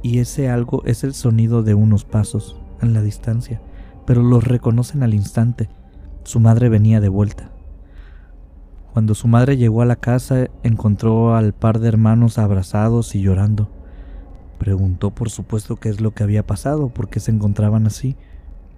Y 0.03 0.19
ese 0.19 0.49
algo 0.51 0.83
es 0.85 1.03
el 1.03 1.15
sonido 1.15 1.63
de 1.63 1.75
unos 1.75 2.05
pasos 2.05 2.61
en 2.81 2.93
la 2.95 3.03
distancia 3.03 3.61
pero 4.07 4.23
los 4.23 4.45
reconocen 4.45 5.03
al 5.03 5.13
instante. 5.13 5.69
Su 6.23 6.41
madre 6.41 6.69
venía 6.71 7.01
de 7.01 7.09
vuelta. 7.09 7.51
Cuando 8.93 9.15
su 9.15 9.29
madre 9.29 9.59
llegó 9.59 9.83
a 9.83 9.87
la 9.87 9.97
casa, 9.97 10.47
encontró 10.63 11.35
al 11.35 11.53
par 11.53 11.81
de 11.81 11.89
hermanos 11.89 12.39
abrazados 12.39 13.15
y 13.15 13.21
llorando. 13.21 13.71
Preguntó 14.59 15.11
por 15.11 15.31
supuesto 15.31 15.77
qué 15.77 15.89
es 15.89 16.01
lo 16.01 16.13
que 16.13 16.23
había 16.23 16.47
pasado, 16.47 16.89
por 16.89 17.09
qué 17.09 17.21
se 17.21 17.31
encontraban 17.31 17.87
así. 17.87 18.17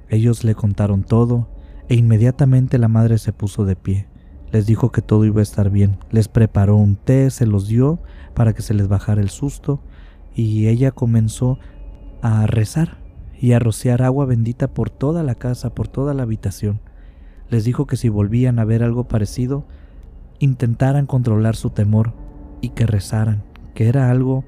Ellos 0.09 0.45
le 0.45 0.55
contaron 0.55 1.05
todo, 1.05 1.49
e 1.89 1.95
inmediatamente 1.95 2.79
la 2.79 2.89
madre 2.89 3.19
se 3.19 3.33
puso 3.33 3.65
de 3.65 3.77
pie. 3.77 4.07
Les 4.51 4.67
dijo 4.67 4.91
que 4.91 5.03
todo 5.03 5.25
iba 5.25 5.41
a 5.41 5.43
estar 5.43 5.71
bien. 5.71 5.99
Les 6.11 6.29
preparó 6.29 6.77
un 6.77 6.97
té, 6.97 7.31
se 7.31 7.47
los 7.47 7.69
dio 7.69 8.01
para 8.35 8.55
que 8.55 8.63
se 8.63 8.75
les 8.75 8.89
bajara 8.89 9.21
el 9.21 9.31
susto, 9.31 9.81
y 10.35 10.69
ella 10.69 10.91
comenzó 10.91 11.59
a 12.23 12.47
rezar 12.47 12.99
y 13.41 13.53
a 13.53 13.59
rociar 13.59 14.03
agua 14.03 14.27
bendita 14.27 14.69
por 14.69 14.91
toda 14.91 15.23
la 15.23 15.35
casa, 15.35 15.75
por 15.75 15.89
toda 15.89 16.15
la 16.15 16.25
habitación. 16.25 16.81
Les 17.51 17.65
dijo 17.65 17.87
que 17.87 17.97
si 17.97 18.09
volvían 18.09 18.59
a 18.59 18.65
ver 18.65 18.83
algo 18.83 19.05
parecido, 19.05 19.67
intentaran 20.39 21.07
controlar 21.07 21.57
su 21.57 21.71
temor 21.71 22.15
y 22.61 22.71
que 22.71 22.87
rezaran, 22.87 23.45
que 23.75 23.89
era 23.89 24.11
algo, 24.11 24.45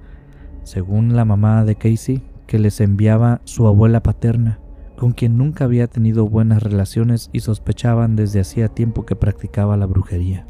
según 0.65 1.17
la 1.17 1.25
mamá 1.25 1.65
de 1.65 1.77
Casey, 1.77 2.23
que 2.47 2.59
les 2.59 2.81
enviaba 2.81 3.41
su 3.45 3.67
abuela 3.67 4.03
paterna, 4.03 4.59
con 4.97 5.13
quien 5.13 5.39
nunca 5.39 5.65
había 5.65 5.87
tenido 5.87 6.29
buenas 6.29 6.63
relaciones 6.63 7.31
y 7.33 7.41
sospechaban 7.41 8.17
desde 8.17 8.41
hacía 8.41 8.69
tiempo 8.69 9.07
que 9.07 9.17
practicaba 9.17 9.77
la 9.77 9.87
brujería. 9.87 10.47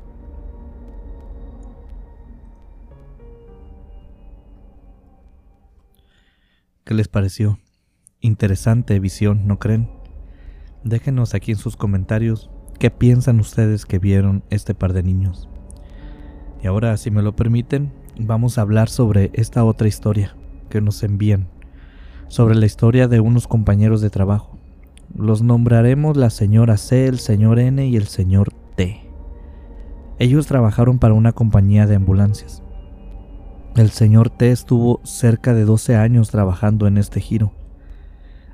¿Qué 6.85 6.95
les 6.95 7.07
pareció? 7.07 7.59
Interesante 8.21 8.99
visión, 8.99 9.47
¿no 9.47 9.59
creen? 9.59 9.89
Déjenos 10.83 11.35
aquí 11.35 11.53
en 11.53 11.59
sus 11.59 11.77
comentarios 11.77 12.51
qué 12.81 12.91
piensan 12.91 13.39
ustedes 13.39 13.85
que 13.87 13.99
vieron 13.99 14.43
este 14.51 14.75
par 14.75 14.95
de 14.95 15.03
niños. 15.03 15.49
Y 16.63 16.67
ahora, 16.67 16.97
si 16.97 17.11
me 17.11 17.23
lo 17.23 17.37
permiten, 17.37 17.93
vamos 18.27 18.59
a 18.59 18.63
hablar 18.63 18.89
sobre 18.89 19.31
esta 19.35 19.65
otra 19.65 19.89
historia 19.89 20.37
que 20.69 20.81
nos 20.81 21.03
envían, 21.03 21.49
sobre 22.29 22.55
la 22.55 22.67
historia 22.67 23.09
de 23.09 23.21
unos 23.21 23.49
compañeros 23.49 24.01
de 24.01 24.11
trabajo. 24.11 24.59
Los 25.17 25.43
nombraremos 25.43 26.17
la 26.17 26.31
señora 26.31 26.77
C, 26.77 27.07
el 27.07 27.19
señor 27.19 27.59
N 27.59 27.85
y 27.87 27.97
el 27.97 28.07
señor 28.07 28.53
T. 28.77 29.01
Ellos 30.19 30.47
trabajaron 30.47 30.99
para 30.99 31.15
una 31.15 31.33
compañía 31.33 31.87
de 31.87 31.97
ambulancias. 31.97 32.63
El 33.75 33.91
señor 33.91 34.31
T 34.31 34.51
estuvo 34.51 35.01
cerca 35.03 35.55
de 35.55 35.65
12 35.65 35.97
años 35.97 36.31
trabajando 36.31 36.87
en 36.87 36.99
este 36.99 37.21
giro. 37.21 37.53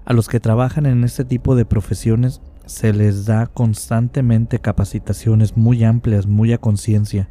A 0.04 0.12
los 0.12 0.28
que 0.28 0.40
trabajan 0.40 0.86
en 0.86 1.02
este 1.02 1.24
tipo 1.24 1.56
de 1.56 1.64
profesiones 1.64 2.40
se 2.66 2.92
les 2.92 3.26
da 3.26 3.46
constantemente 3.46 4.60
capacitaciones 4.60 5.56
muy 5.56 5.84
amplias, 5.84 6.26
muy 6.26 6.52
a 6.52 6.58
conciencia, 6.58 7.28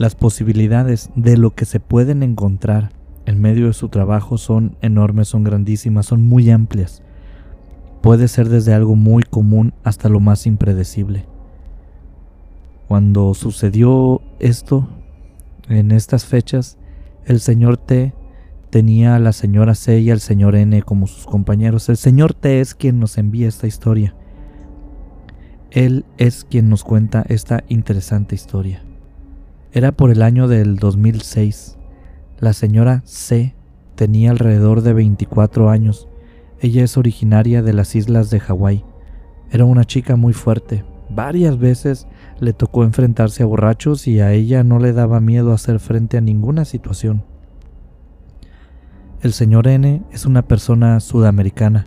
las 0.00 0.14
posibilidades 0.14 1.10
de 1.14 1.36
lo 1.36 1.54
que 1.54 1.66
se 1.66 1.78
pueden 1.78 2.22
encontrar 2.22 2.88
en 3.26 3.38
medio 3.38 3.66
de 3.66 3.74
su 3.74 3.90
trabajo 3.90 4.38
son 4.38 4.78
enormes, 4.80 5.28
son 5.28 5.44
grandísimas, 5.44 6.06
son 6.06 6.22
muy 6.22 6.50
amplias. 6.50 7.02
Puede 8.00 8.26
ser 8.28 8.48
desde 8.48 8.72
algo 8.72 8.96
muy 8.96 9.24
común 9.24 9.74
hasta 9.84 10.08
lo 10.08 10.18
más 10.18 10.46
impredecible. 10.46 11.26
Cuando 12.88 13.34
sucedió 13.34 14.22
esto, 14.38 14.88
en 15.68 15.92
estas 15.92 16.24
fechas, 16.24 16.78
el 17.26 17.38
señor 17.38 17.76
T 17.76 18.14
tenía 18.70 19.16
a 19.16 19.18
la 19.18 19.34
señora 19.34 19.74
C 19.74 20.00
y 20.00 20.10
al 20.10 20.20
señor 20.20 20.56
N 20.56 20.80
como 20.80 21.08
sus 21.08 21.26
compañeros. 21.26 21.90
El 21.90 21.98
señor 21.98 22.32
T 22.32 22.62
es 22.62 22.74
quien 22.74 23.00
nos 23.00 23.18
envía 23.18 23.48
esta 23.48 23.66
historia. 23.66 24.14
Él 25.70 26.06
es 26.16 26.46
quien 26.48 26.70
nos 26.70 26.84
cuenta 26.84 27.22
esta 27.28 27.64
interesante 27.68 28.34
historia. 28.34 28.82
Era 29.72 29.92
por 29.92 30.10
el 30.10 30.22
año 30.22 30.48
del 30.48 30.76
2006. 30.76 31.78
La 32.40 32.54
señora 32.54 33.02
C 33.04 33.54
tenía 33.94 34.32
alrededor 34.32 34.82
de 34.82 34.92
24 34.92 35.70
años. 35.70 36.08
Ella 36.60 36.82
es 36.82 36.96
originaria 36.96 37.62
de 37.62 37.72
las 37.72 37.94
islas 37.94 38.30
de 38.30 38.40
Hawái. 38.40 38.84
Era 39.52 39.64
una 39.64 39.84
chica 39.84 40.16
muy 40.16 40.32
fuerte. 40.32 40.84
Varias 41.08 41.56
veces 41.56 42.08
le 42.40 42.52
tocó 42.52 42.82
enfrentarse 42.82 43.44
a 43.44 43.46
borrachos 43.46 44.08
y 44.08 44.18
a 44.18 44.32
ella 44.32 44.64
no 44.64 44.80
le 44.80 44.92
daba 44.92 45.20
miedo 45.20 45.52
hacer 45.52 45.78
frente 45.78 46.18
a 46.18 46.20
ninguna 46.20 46.64
situación. 46.64 47.22
El 49.22 49.32
señor 49.32 49.68
N 49.68 50.02
es 50.10 50.26
una 50.26 50.42
persona 50.48 50.98
sudamericana. 50.98 51.86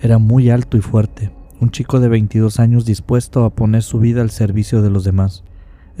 Era 0.00 0.16
muy 0.16 0.48
alto 0.48 0.78
y 0.78 0.80
fuerte, 0.80 1.30
un 1.60 1.70
chico 1.72 2.00
de 2.00 2.08
22 2.08 2.58
años 2.58 2.86
dispuesto 2.86 3.44
a 3.44 3.50
poner 3.50 3.82
su 3.82 4.00
vida 4.00 4.22
al 4.22 4.30
servicio 4.30 4.80
de 4.80 4.88
los 4.88 5.04
demás 5.04 5.44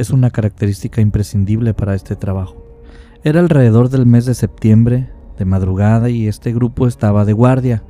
es 0.02 0.10
una 0.10 0.30
característica 0.30 1.00
imprescindible 1.00 1.72
para 1.74 1.94
este 1.94 2.16
trabajo. 2.16 2.62
Era 3.24 3.40
alrededor 3.40 3.88
del 3.88 4.04
mes 4.04 4.26
de 4.26 4.34
septiembre, 4.34 5.08
de 5.38 5.44
madrugada, 5.44 6.10
y 6.10 6.26
este 6.26 6.52
grupo 6.52 6.86
estaba 6.86 7.24
de 7.24 7.32
guardia. 7.32 7.84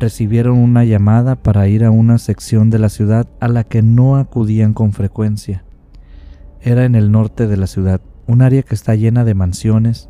Recibieron 0.00 0.56
una 0.58 0.84
llamada 0.84 1.36
para 1.36 1.68
ir 1.68 1.84
a 1.84 1.90
una 1.90 2.18
sección 2.18 2.70
de 2.70 2.78
la 2.78 2.88
ciudad 2.88 3.28
a 3.38 3.48
la 3.48 3.64
que 3.64 3.82
no 3.82 4.16
acudían 4.16 4.72
con 4.72 4.92
frecuencia. 4.92 5.64
Era 6.60 6.84
en 6.84 6.94
el 6.94 7.12
norte 7.12 7.46
de 7.46 7.56
la 7.56 7.66
ciudad, 7.66 8.00
un 8.26 8.42
área 8.42 8.62
que 8.62 8.74
está 8.74 8.94
llena 8.94 9.24
de 9.24 9.34
mansiones, 9.34 10.08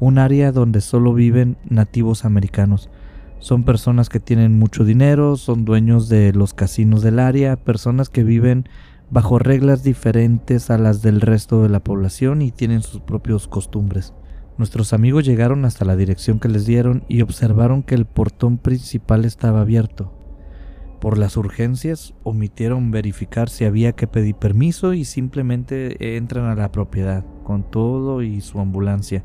un 0.00 0.18
área 0.18 0.52
donde 0.52 0.80
solo 0.80 1.14
viven 1.14 1.56
nativos 1.68 2.24
americanos. 2.24 2.90
Son 3.38 3.62
personas 3.62 4.08
que 4.08 4.18
tienen 4.18 4.58
mucho 4.58 4.84
dinero, 4.84 5.36
son 5.36 5.64
dueños 5.64 6.08
de 6.08 6.32
los 6.32 6.54
casinos 6.54 7.02
del 7.02 7.20
área, 7.20 7.56
personas 7.56 8.08
que 8.08 8.24
viven 8.24 8.68
bajo 9.10 9.38
reglas 9.38 9.82
diferentes 9.82 10.70
a 10.70 10.78
las 10.78 11.00
del 11.00 11.20
resto 11.20 11.62
de 11.62 11.68
la 11.68 11.80
población 11.80 12.42
y 12.42 12.50
tienen 12.50 12.82
sus 12.82 13.00
propios 13.00 13.48
costumbres. 13.48 14.12
Nuestros 14.58 14.92
amigos 14.92 15.24
llegaron 15.24 15.64
hasta 15.64 15.84
la 15.84 15.96
dirección 15.96 16.40
que 16.40 16.48
les 16.48 16.66
dieron 16.66 17.04
y 17.08 17.22
observaron 17.22 17.82
que 17.82 17.94
el 17.94 18.06
portón 18.06 18.58
principal 18.58 19.24
estaba 19.24 19.60
abierto. 19.60 20.12
Por 21.00 21.16
las 21.16 21.36
urgencias 21.36 22.12
omitieron 22.24 22.90
verificar 22.90 23.48
si 23.48 23.64
había 23.64 23.92
que 23.92 24.08
pedir 24.08 24.34
permiso 24.34 24.94
y 24.94 25.04
simplemente 25.04 26.16
entran 26.16 26.46
a 26.46 26.56
la 26.56 26.72
propiedad 26.72 27.24
con 27.44 27.62
todo 27.70 28.20
y 28.20 28.40
su 28.40 28.58
ambulancia. 28.58 29.22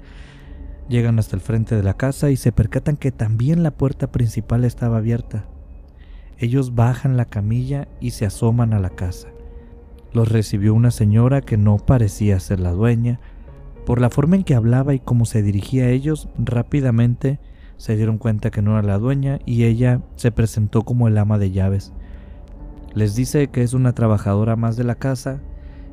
Llegan 0.87 1.17
hasta 1.17 1.35
el 1.35 1.41
frente 1.41 1.75
de 1.75 1.81
la 1.81 1.97
casa 1.97 2.29
y 2.29 2.35
se 2.35 2.51
percatan 2.51 2.95
que 2.95 3.11
también 3.11 3.63
la 3.63 3.71
puerta 3.71 4.11
principal 4.11 4.65
estaba 4.65 4.97
abierta. 4.97 5.45
Ellos 6.37 6.75
bajan 6.75 7.17
la 7.17 7.25
camilla 7.25 7.87
y 7.99 8.11
se 8.11 8.25
asoman 8.27 8.73
a 8.73 8.79
la 8.79 8.91
casa. 8.91 9.29
Los 10.13 10.29
recibió 10.29 10.75
una 10.75 10.91
señora 10.91 11.41
que 11.41 11.57
no 11.57 11.77
parecía 11.77 12.39
ser 12.39 12.59
la 12.59 12.71
dueña. 12.71 13.19
Por 13.85 13.99
la 13.99 14.11
forma 14.11 14.35
en 14.35 14.43
que 14.43 14.53
hablaba 14.53 14.93
y 14.93 14.99
cómo 14.99 15.25
se 15.25 15.41
dirigía 15.41 15.85
a 15.85 15.89
ellos, 15.89 16.29
rápidamente 16.37 17.39
se 17.77 17.95
dieron 17.95 18.19
cuenta 18.19 18.51
que 18.51 18.61
no 18.61 18.77
era 18.77 18.87
la 18.87 18.99
dueña 18.99 19.39
y 19.45 19.63
ella 19.63 20.01
se 20.15 20.31
presentó 20.31 20.83
como 20.83 21.07
el 21.07 21.17
ama 21.17 21.39
de 21.39 21.51
llaves. 21.51 21.93
Les 22.93 23.15
dice 23.15 23.47
que 23.47 23.63
es 23.63 23.73
una 23.73 23.93
trabajadora 23.93 24.55
más 24.55 24.77
de 24.77 24.83
la 24.83 24.95
casa 24.95 25.41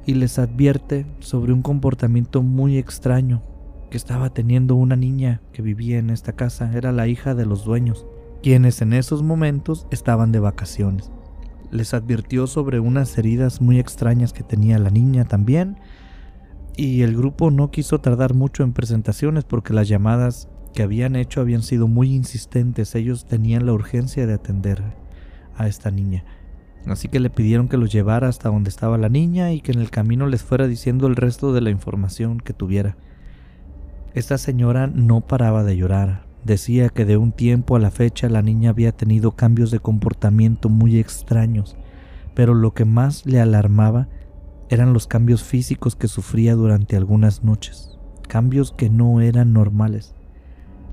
y 0.04 0.14
les 0.14 0.38
advierte 0.38 1.06
sobre 1.20 1.54
un 1.54 1.62
comportamiento 1.62 2.42
muy 2.42 2.76
extraño 2.76 3.42
que 3.90 3.96
estaba 3.96 4.30
teniendo 4.30 4.74
una 4.76 4.96
niña 4.96 5.40
que 5.52 5.62
vivía 5.62 5.98
en 5.98 6.10
esta 6.10 6.34
casa. 6.34 6.70
Era 6.74 6.92
la 6.92 7.08
hija 7.08 7.34
de 7.34 7.46
los 7.46 7.64
dueños, 7.64 8.06
quienes 8.42 8.82
en 8.82 8.92
esos 8.92 9.22
momentos 9.22 9.86
estaban 9.90 10.30
de 10.30 10.40
vacaciones 10.40 11.10
les 11.70 11.94
advirtió 11.94 12.46
sobre 12.46 12.80
unas 12.80 13.16
heridas 13.18 13.60
muy 13.60 13.78
extrañas 13.78 14.32
que 14.32 14.42
tenía 14.42 14.78
la 14.78 14.90
niña 14.90 15.24
también. 15.24 15.78
Y 16.76 17.02
el 17.02 17.16
grupo 17.16 17.50
no 17.50 17.70
quiso 17.70 18.00
tardar 18.00 18.34
mucho 18.34 18.62
en 18.62 18.72
presentaciones 18.72 19.44
porque 19.44 19.74
las 19.74 19.88
llamadas 19.88 20.48
que 20.74 20.82
habían 20.82 21.16
hecho 21.16 21.40
habían 21.40 21.62
sido 21.62 21.88
muy 21.88 22.14
insistentes. 22.14 22.94
Ellos 22.94 23.26
tenían 23.26 23.66
la 23.66 23.72
urgencia 23.72 24.26
de 24.26 24.34
atender 24.34 24.82
a 25.56 25.66
esta 25.66 25.90
niña. 25.90 26.24
Así 26.86 27.08
que 27.08 27.20
le 27.20 27.28
pidieron 27.28 27.68
que 27.68 27.76
los 27.76 27.92
llevara 27.92 28.28
hasta 28.28 28.48
donde 28.48 28.70
estaba 28.70 28.96
la 28.96 29.08
niña 29.08 29.52
y 29.52 29.60
que 29.60 29.72
en 29.72 29.80
el 29.80 29.90
camino 29.90 30.26
les 30.26 30.42
fuera 30.42 30.66
diciendo 30.66 31.06
el 31.06 31.16
resto 31.16 31.52
de 31.52 31.60
la 31.60 31.70
información 31.70 32.40
que 32.40 32.54
tuviera. 32.54 32.96
Esta 34.14 34.38
señora 34.38 34.86
no 34.86 35.20
paraba 35.20 35.62
de 35.62 35.76
llorar, 35.76 36.24
Decía 36.44 36.88
que 36.88 37.04
de 37.04 37.16
un 37.16 37.32
tiempo 37.32 37.76
a 37.76 37.78
la 37.78 37.90
fecha 37.90 38.28
la 38.28 38.40
niña 38.40 38.70
había 38.70 38.92
tenido 38.92 39.32
cambios 39.32 39.70
de 39.70 39.80
comportamiento 39.80 40.68
muy 40.68 40.98
extraños, 40.98 41.76
pero 42.34 42.54
lo 42.54 42.72
que 42.72 42.86
más 42.86 43.26
le 43.26 43.40
alarmaba 43.40 44.08
eran 44.70 44.92
los 44.92 45.06
cambios 45.06 45.42
físicos 45.42 45.96
que 45.96 46.08
sufría 46.08 46.54
durante 46.54 46.96
algunas 46.96 47.44
noches, 47.44 47.98
cambios 48.26 48.72
que 48.72 48.88
no 48.88 49.20
eran 49.20 49.52
normales. 49.52 50.14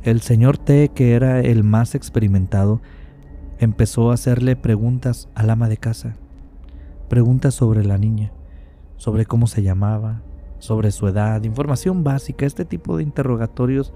El 0.03 0.21
señor 0.21 0.57
T, 0.57 0.89
que 0.89 1.13
era 1.13 1.39
el 1.39 1.63
más 1.63 1.95
experimentado, 1.95 2.81
empezó 3.59 4.11
a 4.11 4.15
hacerle 4.15 4.55
preguntas 4.55 5.29
al 5.33 5.49
ama 5.49 5.69
de 5.69 5.77
casa, 5.77 6.17
preguntas 7.07 7.53
sobre 7.53 7.85
la 7.85 7.97
niña, 7.97 8.33
sobre 8.97 9.25
cómo 9.25 9.47
se 9.47 9.63
llamaba, 9.63 10.23
sobre 10.59 10.91
su 10.91 11.07
edad, 11.07 11.43
información 11.43 12.03
básica, 12.03 12.45
este 12.45 12.65
tipo 12.65 12.97
de 12.97 13.03
interrogatorios 13.03 13.93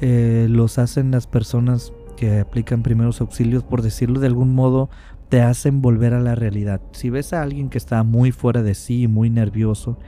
eh, 0.00 0.46
los 0.50 0.78
hacen 0.78 1.10
las 1.10 1.26
personas 1.26 1.92
que 2.16 2.40
aplican 2.40 2.82
primeros 2.82 3.20
auxilios, 3.20 3.62
por 3.62 3.82
decirlo 3.82 4.20
de 4.20 4.26
algún 4.26 4.54
modo, 4.54 4.90
te 5.28 5.42
hacen 5.42 5.82
volver 5.82 6.14
a 6.14 6.20
la 6.20 6.34
realidad. 6.34 6.80
Si 6.92 7.10
ves 7.10 7.32
a 7.32 7.42
alguien 7.42 7.68
que 7.68 7.78
está 7.78 8.02
muy 8.02 8.32
fuera 8.32 8.62
de 8.62 8.74
sí, 8.74 9.08
muy 9.08 9.30
nervioso, 9.30 9.98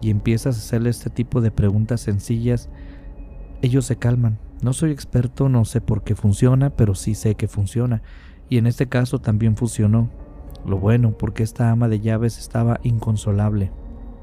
y 0.00 0.10
empiezas 0.10 0.56
a 0.56 0.60
hacerle 0.60 0.90
este 0.90 1.10
tipo 1.10 1.40
de 1.40 1.50
preguntas 1.50 2.00
sencillas, 2.00 2.68
ellos 3.62 3.86
se 3.86 3.96
calman, 3.96 4.38
No 4.60 4.72
soy 4.72 4.90
experto, 4.90 5.48
no 5.48 5.64
sé 5.64 5.80
por 5.80 6.02
qué 6.02 6.16
funciona, 6.16 6.70
pero 6.70 6.94
sí 6.94 7.14
sé 7.14 7.36
que 7.36 7.46
funciona. 7.46 8.02
Y 8.48 8.58
en 8.58 8.66
este 8.66 8.88
caso 8.88 9.20
también 9.20 9.56
funcionó. 9.56 10.10
Lo 10.66 10.78
bueno, 10.78 11.12
porque 11.16 11.44
esta 11.44 11.70
ama 11.70 11.88
de 11.88 12.00
llaves 12.00 12.38
estaba 12.38 12.80
inconsolable. 12.82 13.70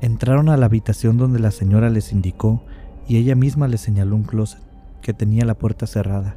Entraron 0.02 0.50
a 0.50 0.58
la 0.58 0.66
habitación 0.66 1.18
donde 1.18 1.40
la 1.40 1.52
señora 1.52 1.90
les 1.90 2.12
indicó 2.12 2.64
y 3.08 3.18
ella 3.18 3.36
misma 3.36 3.70
les 3.70 3.82
señaló 3.82 4.16
un 4.16 4.24
closet 4.24 4.65
que 5.06 5.14
tenía 5.14 5.46
la 5.46 5.54
puerta 5.54 5.86
cerrada. 5.86 6.36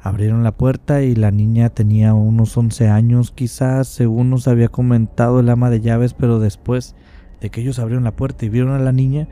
Abrieron 0.00 0.42
la 0.42 0.56
puerta 0.56 1.02
y 1.02 1.14
la 1.14 1.30
niña 1.30 1.68
tenía 1.68 2.14
unos 2.14 2.56
11 2.56 2.88
años, 2.88 3.30
quizás 3.30 3.88
según 3.88 4.30
nos 4.30 4.48
había 4.48 4.70
comentado 4.70 5.38
el 5.38 5.50
ama 5.50 5.68
de 5.68 5.82
llaves, 5.82 6.14
pero 6.14 6.40
después 6.40 6.96
de 7.42 7.50
que 7.50 7.60
ellos 7.60 7.78
abrieron 7.78 8.04
la 8.04 8.16
puerta 8.16 8.46
y 8.46 8.48
vieron 8.48 8.72
a 8.72 8.78
la 8.78 8.90
niña, 8.90 9.28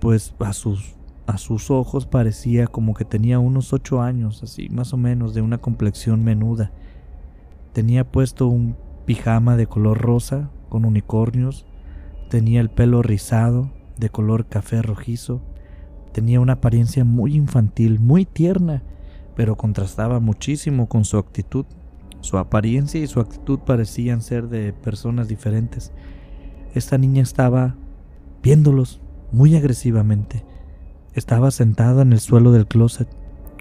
pues 0.00 0.34
a 0.38 0.54
sus, 0.54 0.96
a 1.26 1.36
sus 1.36 1.70
ojos 1.70 2.06
parecía 2.06 2.68
como 2.68 2.94
que 2.94 3.04
tenía 3.04 3.38
unos 3.38 3.74
8 3.74 4.00
años, 4.00 4.42
así 4.42 4.70
más 4.70 4.94
o 4.94 4.96
menos, 4.96 5.34
de 5.34 5.42
una 5.42 5.58
complexión 5.58 6.24
menuda. 6.24 6.72
Tenía 7.74 8.10
puesto 8.10 8.46
un 8.46 8.76
pijama 9.04 9.58
de 9.58 9.66
color 9.66 9.98
rosa 9.98 10.48
con 10.70 10.86
unicornios, 10.86 11.66
tenía 12.30 12.62
el 12.62 12.70
pelo 12.70 13.02
rizado 13.02 13.70
de 13.98 14.08
color 14.08 14.46
café 14.46 14.80
rojizo, 14.80 15.42
tenía 16.12 16.40
una 16.40 16.54
apariencia 16.54 17.04
muy 17.04 17.34
infantil, 17.34 18.00
muy 18.00 18.24
tierna, 18.24 18.82
pero 19.36 19.56
contrastaba 19.56 20.20
muchísimo 20.20 20.88
con 20.88 21.04
su 21.04 21.18
actitud. 21.18 21.66
Su 22.20 22.38
apariencia 22.38 23.00
y 23.00 23.06
su 23.06 23.20
actitud 23.20 23.60
parecían 23.60 24.22
ser 24.22 24.48
de 24.48 24.72
personas 24.72 25.28
diferentes. 25.28 25.92
Esta 26.74 26.98
niña 26.98 27.22
estaba 27.22 27.76
viéndolos 28.42 29.00
muy 29.30 29.54
agresivamente. 29.56 30.44
Estaba 31.14 31.50
sentada 31.50 32.02
en 32.02 32.12
el 32.12 32.20
suelo 32.20 32.52
del 32.52 32.66
closet, 32.66 33.08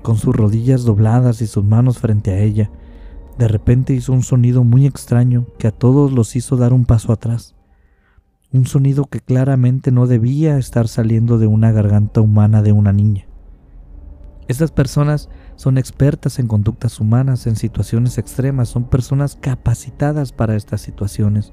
con 0.04 0.18
sus 0.18 0.36
rodillas 0.36 0.84
dobladas 0.84 1.42
y 1.42 1.48
sus 1.48 1.64
manos 1.64 2.00
frente 2.00 2.32
a 2.32 2.40
ella. 2.40 2.72
De 3.38 3.48
repente 3.48 3.94
hizo 3.94 4.14
un 4.14 4.24
sonido 4.24 4.64
muy 4.64 4.86
extraño 4.86 5.46
que 5.60 5.68
a 5.68 5.72
todos 5.72 6.12
los 6.12 6.36
hizo 6.36 6.56
dar 6.56 6.74
un 6.74 6.86
paso 6.86 7.12
atrás. 7.12 7.57
Un 8.54 8.66
sonido 8.66 9.04
que 9.06 9.20
claramente 9.20 9.92
no 9.92 10.08
debía 10.08 10.58
estar 10.58 10.88
saliendo 10.88 11.38
de 11.38 11.48
una 11.48 11.74
garganta 11.74 12.22
humana 12.22 12.62
de 12.62 12.72
una 12.72 12.94
niña. 12.94 13.26
Estas 14.48 14.72
personas 14.72 15.28
son 15.58 15.78
expertas 15.78 16.40
en 16.40 16.48
conductas 16.48 17.02
humanas 17.02 17.46
en 17.46 17.58
situaciones 17.58 18.18
extremas, 18.18 18.70
son 18.70 18.86
personas 18.86 19.36
capacitadas 19.36 20.32
para 20.32 20.56
estas 20.56 20.80
situaciones. 20.80 21.52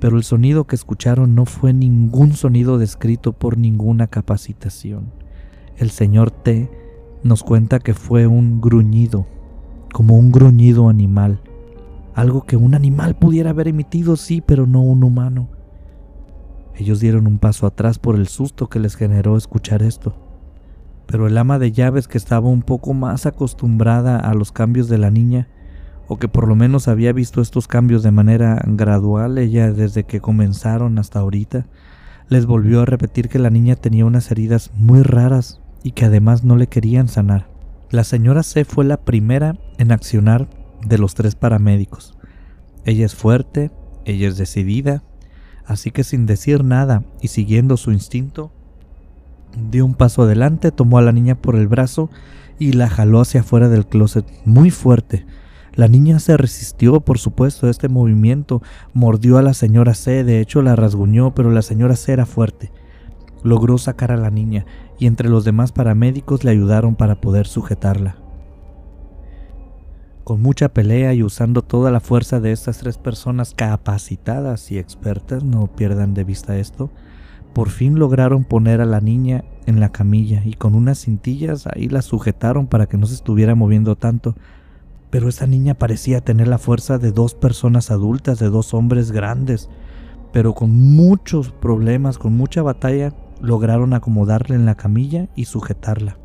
Pero 0.00 0.16
el 0.16 0.24
sonido 0.24 0.66
que 0.66 0.74
escucharon 0.74 1.36
no 1.36 1.46
fue 1.46 1.72
ningún 1.72 2.32
sonido 2.32 2.78
descrito 2.78 3.32
por 3.32 3.56
ninguna 3.56 4.08
capacitación. 4.08 5.12
El 5.76 5.90
señor 5.90 6.32
T 6.32 6.68
nos 7.22 7.44
cuenta 7.44 7.78
que 7.78 7.94
fue 7.94 8.26
un 8.26 8.60
gruñido, 8.60 9.28
como 9.92 10.16
un 10.16 10.32
gruñido 10.32 10.88
animal, 10.88 11.40
algo 12.12 12.42
que 12.42 12.56
un 12.56 12.74
animal 12.74 13.16
pudiera 13.16 13.50
haber 13.50 13.68
emitido, 13.68 14.16
sí, 14.16 14.42
pero 14.44 14.66
no 14.66 14.80
un 14.80 15.04
humano. 15.04 15.55
Ellos 16.76 17.00
dieron 17.00 17.26
un 17.26 17.38
paso 17.38 17.66
atrás 17.66 17.98
por 17.98 18.16
el 18.16 18.28
susto 18.28 18.68
que 18.68 18.78
les 18.78 18.96
generó 18.96 19.36
escuchar 19.36 19.82
esto 19.82 20.26
pero 21.06 21.28
el 21.28 21.38
ama 21.38 21.58
de 21.58 21.72
llaves 21.72 22.08
que 22.08 22.18
estaba 22.18 22.48
un 22.48 22.62
poco 22.62 22.92
más 22.92 23.26
acostumbrada 23.26 24.18
a 24.18 24.34
los 24.34 24.52
cambios 24.52 24.88
de 24.88 24.98
la 24.98 25.10
niña, 25.10 25.48
o 26.08 26.18
que 26.18 26.28
por 26.28 26.48
lo 26.48 26.54
menos 26.54 26.88
había 26.88 27.12
visto 27.12 27.40
estos 27.40 27.68
cambios 27.68 28.02
de 28.02 28.10
manera 28.10 28.60
gradual 28.66 29.38
ella 29.38 29.72
desde 29.72 30.04
que 30.04 30.20
comenzaron 30.20 30.98
hasta 30.98 31.20
ahorita, 31.20 31.66
les 32.28 32.46
volvió 32.46 32.82
a 32.82 32.86
repetir 32.86 33.28
que 33.28 33.38
la 33.38 33.50
niña 33.50 33.76
tenía 33.76 34.04
unas 34.04 34.30
heridas 34.30 34.72
muy 34.74 35.02
raras 35.02 35.60
y 35.82 35.92
que 35.92 36.04
además 36.04 36.44
no 36.44 36.56
le 36.56 36.66
querían 36.66 37.08
sanar. 37.08 37.48
La 37.90 38.02
señora 38.02 38.42
C 38.42 38.64
fue 38.64 38.84
la 38.84 38.98
primera 38.98 39.56
en 39.78 39.92
accionar 39.92 40.48
de 40.84 40.98
los 40.98 41.14
tres 41.14 41.36
paramédicos. 41.36 42.16
Ella 42.84 43.06
es 43.06 43.14
fuerte, 43.14 43.70
ella 44.04 44.26
es 44.26 44.36
decidida, 44.36 45.04
así 45.66 45.90
que 45.90 46.04
sin 46.04 46.26
decir 46.26 46.64
nada 46.64 47.04
y 47.20 47.28
siguiendo 47.28 47.76
su 47.76 47.92
instinto, 47.92 48.50
Dio 49.70 49.86
un 49.86 49.94
paso 49.94 50.22
adelante, 50.22 50.70
tomó 50.70 50.98
a 50.98 51.02
la 51.02 51.12
niña 51.12 51.34
por 51.34 51.56
el 51.56 51.66
brazo 51.66 52.10
y 52.58 52.72
la 52.72 52.88
jaló 52.88 53.20
hacia 53.20 53.40
afuera 53.40 53.68
del 53.68 53.86
closet 53.86 54.26
muy 54.44 54.70
fuerte. 54.70 55.24
La 55.74 55.88
niña 55.88 56.18
se 56.18 56.36
resistió, 56.36 57.00
por 57.00 57.18
supuesto, 57.18 57.66
a 57.66 57.70
este 57.70 57.88
movimiento, 57.88 58.62
mordió 58.92 59.38
a 59.38 59.42
la 59.42 59.54
señora 59.54 59.94
C, 59.94 60.24
de 60.24 60.40
hecho 60.40 60.62
la 60.62 60.76
rasguñó, 60.76 61.34
pero 61.34 61.50
la 61.50 61.62
señora 61.62 61.96
C 61.96 62.12
era 62.12 62.26
fuerte. 62.26 62.70
Logró 63.42 63.78
sacar 63.78 64.12
a 64.12 64.16
la 64.16 64.30
niña 64.30 64.66
y 64.98 65.06
entre 65.06 65.28
los 65.28 65.44
demás 65.44 65.72
paramédicos 65.72 66.44
le 66.44 66.50
ayudaron 66.50 66.94
para 66.94 67.20
poder 67.20 67.46
sujetarla. 67.46 68.25
Con 70.26 70.42
mucha 70.42 70.70
pelea 70.70 71.14
y 71.14 71.22
usando 71.22 71.62
toda 71.62 71.92
la 71.92 72.00
fuerza 72.00 72.40
de 72.40 72.50
estas 72.50 72.78
tres 72.78 72.98
personas 72.98 73.54
capacitadas 73.54 74.72
y 74.72 74.78
expertas, 74.78 75.44
no 75.44 75.68
pierdan 75.68 76.14
de 76.14 76.24
vista 76.24 76.58
esto, 76.58 76.90
por 77.54 77.68
fin 77.68 78.00
lograron 78.00 78.42
poner 78.42 78.80
a 78.80 78.86
la 78.86 79.00
niña 79.00 79.44
en 79.66 79.78
la 79.78 79.92
camilla 79.92 80.42
y 80.44 80.54
con 80.54 80.74
unas 80.74 81.04
cintillas 81.04 81.68
ahí 81.68 81.88
la 81.88 82.02
sujetaron 82.02 82.66
para 82.66 82.86
que 82.86 82.96
no 82.96 83.06
se 83.06 83.14
estuviera 83.14 83.54
moviendo 83.54 83.94
tanto. 83.94 84.34
Pero 85.10 85.28
esa 85.28 85.46
niña 85.46 85.74
parecía 85.74 86.20
tener 86.22 86.48
la 86.48 86.58
fuerza 86.58 86.98
de 86.98 87.12
dos 87.12 87.34
personas 87.34 87.92
adultas, 87.92 88.40
de 88.40 88.50
dos 88.50 88.74
hombres 88.74 89.12
grandes. 89.12 89.70
Pero 90.32 90.54
con 90.54 90.72
muchos 90.72 91.52
problemas, 91.52 92.18
con 92.18 92.36
mucha 92.36 92.62
batalla, 92.62 93.14
lograron 93.40 93.94
acomodarla 93.94 94.56
en 94.56 94.66
la 94.66 94.74
camilla 94.74 95.28
y 95.36 95.44
sujetarla. 95.44 96.18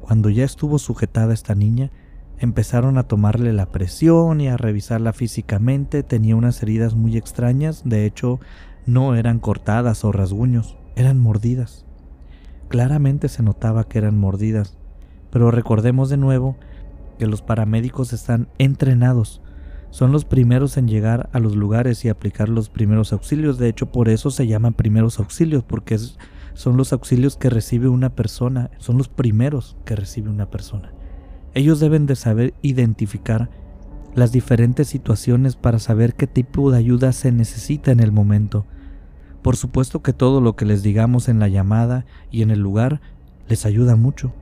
Cuando 0.00 0.30
ya 0.30 0.44
estuvo 0.44 0.78
sujetada 0.78 1.34
esta 1.34 1.56
niña, 1.56 1.90
empezaron 2.38 2.98
a 2.98 3.04
tomarle 3.04 3.52
la 3.52 3.66
presión 3.66 4.40
y 4.40 4.48
a 4.48 4.56
revisarla 4.56 5.12
físicamente. 5.12 6.02
Tenía 6.02 6.36
unas 6.36 6.62
heridas 6.62 6.94
muy 6.94 7.16
extrañas, 7.16 7.82
de 7.84 8.06
hecho 8.06 8.40
no 8.86 9.14
eran 9.14 9.38
cortadas 9.38 10.04
o 10.04 10.12
rasguños, 10.12 10.76
eran 10.96 11.18
mordidas. 11.18 11.84
Claramente 12.68 13.28
se 13.28 13.42
notaba 13.42 13.84
que 13.84 13.98
eran 13.98 14.18
mordidas, 14.18 14.78
pero 15.30 15.50
recordemos 15.50 16.08
de 16.10 16.16
nuevo 16.16 16.56
que 17.18 17.26
los 17.26 17.42
paramédicos 17.42 18.12
están 18.12 18.48
entrenados, 18.58 19.42
son 19.90 20.12
los 20.12 20.24
primeros 20.24 20.76
en 20.76 20.86
llegar 20.86 21.30
a 21.32 21.38
los 21.38 21.56
lugares 21.56 22.04
y 22.04 22.08
aplicar 22.08 22.48
los 22.48 22.68
primeros 22.68 23.12
auxilios, 23.12 23.58
de 23.58 23.68
hecho 23.68 23.90
por 23.90 24.08
eso 24.08 24.30
se 24.30 24.46
llaman 24.46 24.74
primeros 24.74 25.18
auxilios, 25.18 25.64
porque 25.64 25.98
son 26.52 26.76
los 26.76 26.92
auxilios 26.92 27.36
que 27.36 27.48
recibe 27.48 27.88
una 27.88 28.14
persona, 28.14 28.70
son 28.78 28.98
los 28.98 29.08
primeros 29.08 29.76
que 29.86 29.96
recibe 29.96 30.28
una 30.28 30.50
persona. 30.50 30.92
Ellos 31.54 31.80
deben 31.80 32.06
de 32.06 32.16
saber 32.16 32.54
identificar 32.62 33.50
las 34.14 34.32
diferentes 34.32 34.88
situaciones 34.88 35.56
para 35.56 35.78
saber 35.78 36.14
qué 36.14 36.26
tipo 36.26 36.70
de 36.70 36.78
ayuda 36.78 37.12
se 37.12 37.32
necesita 37.32 37.92
en 37.92 38.00
el 38.00 38.12
momento 38.12 38.66
por 39.42 39.56
supuesto 39.56 40.02
que 40.02 40.12
todo 40.12 40.40
lo 40.40 40.56
que 40.56 40.64
les 40.64 40.82
digamos 40.82 41.28
en 41.28 41.38
la 41.38 41.48
llamada 41.48 42.04
y 42.30 42.42
en 42.42 42.50
el 42.50 42.60
lugar 42.60 43.00
les 43.48 43.64
ayuda 43.66 43.96
mucho, 43.96 44.32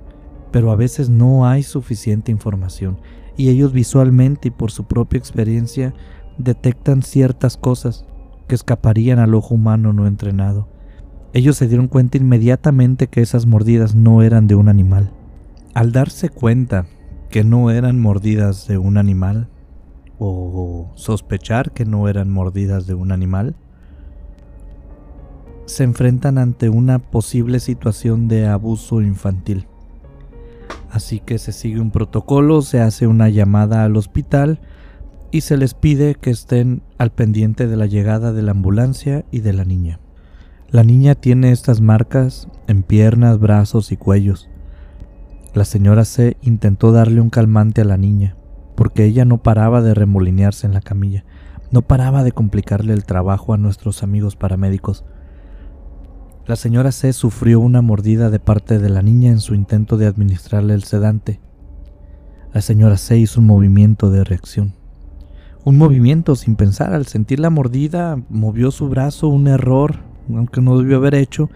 pero 0.50 0.70
a 0.70 0.76
veces 0.76 1.10
no 1.10 1.46
hay 1.46 1.62
suficiente 1.62 2.32
información 2.32 2.98
y 3.36 3.50
ellos 3.50 3.72
visualmente 3.72 4.48
y 4.48 4.50
por 4.50 4.70
su 4.70 4.84
propia 4.84 5.18
experiencia 5.18 5.94
detectan 6.38 7.02
ciertas 7.02 7.56
cosas 7.56 8.06
que 8.48 8.54
escaparían 8.54 9.18
al 9.18 9.34
ojo 9.34 9.54
humano 9.54 9.92
no 9.92 10.06
entrenado. 10.06 10.68
Ellos 11.34 11.56
se 11.56 11.68
dieron 11.68 11.88
cuenta 11.88 12.16
inmediatamente 12.16 13.08
que 13.08 13.20
esas 13.20 13.44
mordidas 13.44 13.94
no 13.94 14.22
eran 14.22 14.46
de 14.46 14.54
un 14.54 14.68
animal. 14.68 15.12
Al 15.74 15.92
darse 15.92 16.30
cuenta 16.30 16.86
que 17.30 17.44
no 17.44 17.70
eran 17.70 18.00
mordidas 18.00 18.66
de 18.66 18.78
un 18.78 18.98
animal, 18.98 19.48
o 20.18 20.90
sospechar 20.94 21.72
que 21.72 21.84
no 21.84 22.08
eran 22.08 22.30
mordidas 22.30 22.86
de 22.86 22.94
un 22.94 23.12
animal, 23.12 23.54
se 25.66 25.84
enfrentan 25.84 26.38
ante 26.38 26.68
una 26.70 26.98
posible 26.98 27.60
situación 27.60 28.28
de 28.28 28.46
abuso 28.46 29.02
infantil. 29.02 29.66
Así 30.90 31.20
que 31.20 31.38
se 31.38 31.52
sigue 31.52 31.80
un 31.80 31.90
protocolo, 31.90 32.62
se 32.62 32.80
hace 32.80 33.06
una 33.06 33.28
llamada 33.28 33.84
al 33.84 33.96
hospital 33.96 34.60
y 35.30 35.42
se 35.42 35.56
les 35.56 35.74
pide 35.74 36.14
que 36.14 36.30
estén 36.30 36.82
al 36.98 37.10
pendiente 37.10 37.66
de 37.66 37.76
la 37.76 37.86
llegada 37.86 38.32
de 38.32 38.42
la 38.42 38.52
ambulancia 38.52 39.24
y 39.30 39.40
de 39.40 39.52
la 39.52 39.64
niña. 39.64 40.00
La 40.70 40.84
niña 40.84 41.14
tiene 41.14 41.52
estas 41.52 41.80
marcas 41.80 42.48
en 42.68 42.82
piernas, 42.82 43.38
brazos 43.38 43.92
y 43.92 43.96
cuellos. 43.96 44.48
La 45.56 45.64
señora 45.64 46.04
C 46.04 46.36
intentó 46.42 46.92
darle 46.92 47.22
un 47.22 47.30
calmante 47.30 47.80
a 47.80 47.86
la 47.86 47.96
niña, 47.96 48.36
porque 48.74 49.06
ella 49.06 49.24
no 49.24 49.42
paraba 49.42 49.80
de 49.80 49.94
remolinearse 49.94 50.66
en 50.66 50.74
la 50.74 50.82
camilla, 50.82 51.24
no 51.70 51.80
paraba 51.80 52.24
de 52.24 52.32
complicarle 52.32 52.92
el 52.92 53.06
trabajo 53.06 53.54
a 53.54 53.56
nuestros 53.56 54.02
amigos 54.02 54.36
paramédicos. 54.36 55.06
La 56.44 56.56
señora 56.56 56.92
C 56.92 57.14
sufrió 57.14 57.58
una 57.58 57.80
mordida 57.80 58.28
de 58.28 58.38
parte 58.38 58.78
de 58.78 58.90
la 58.90 59.00
niña 59.00 59.30
en 59.30 59.40
su 59.40 59.54
intento 59.54 59.96
de 59.96 60.04
administrarle 60.06 60.74
el 60.74 60.84
sedante. 60.84 61.40
La 62.52 62.60
señora 62.60 62.98
C 62.98 63.16
hizo 63.16 63.40
un 63.40 63.46
movimiento 63.46 64.10
de 64.10 64.24
reacción. 64.24 64.74
Un 65.64 65.78
movimiento 65.78 66.36
sin 66.36 66.56
pensar, 66.56 66.92
al 66.92 67.06
sentir 67.06 67.40
la 67.40 67.48
mordida, 67.48 68.22
movió 68.28 68.70
su 68.70 68.90
brazo, 68.90 69.28
un 69.28 69.48
error, 69.48 70.00
aunque 70.28 70.60
no 70.60 70.76
debió 70.76 70.98
haber 70.98 71.14
hecho, 71.14 71.48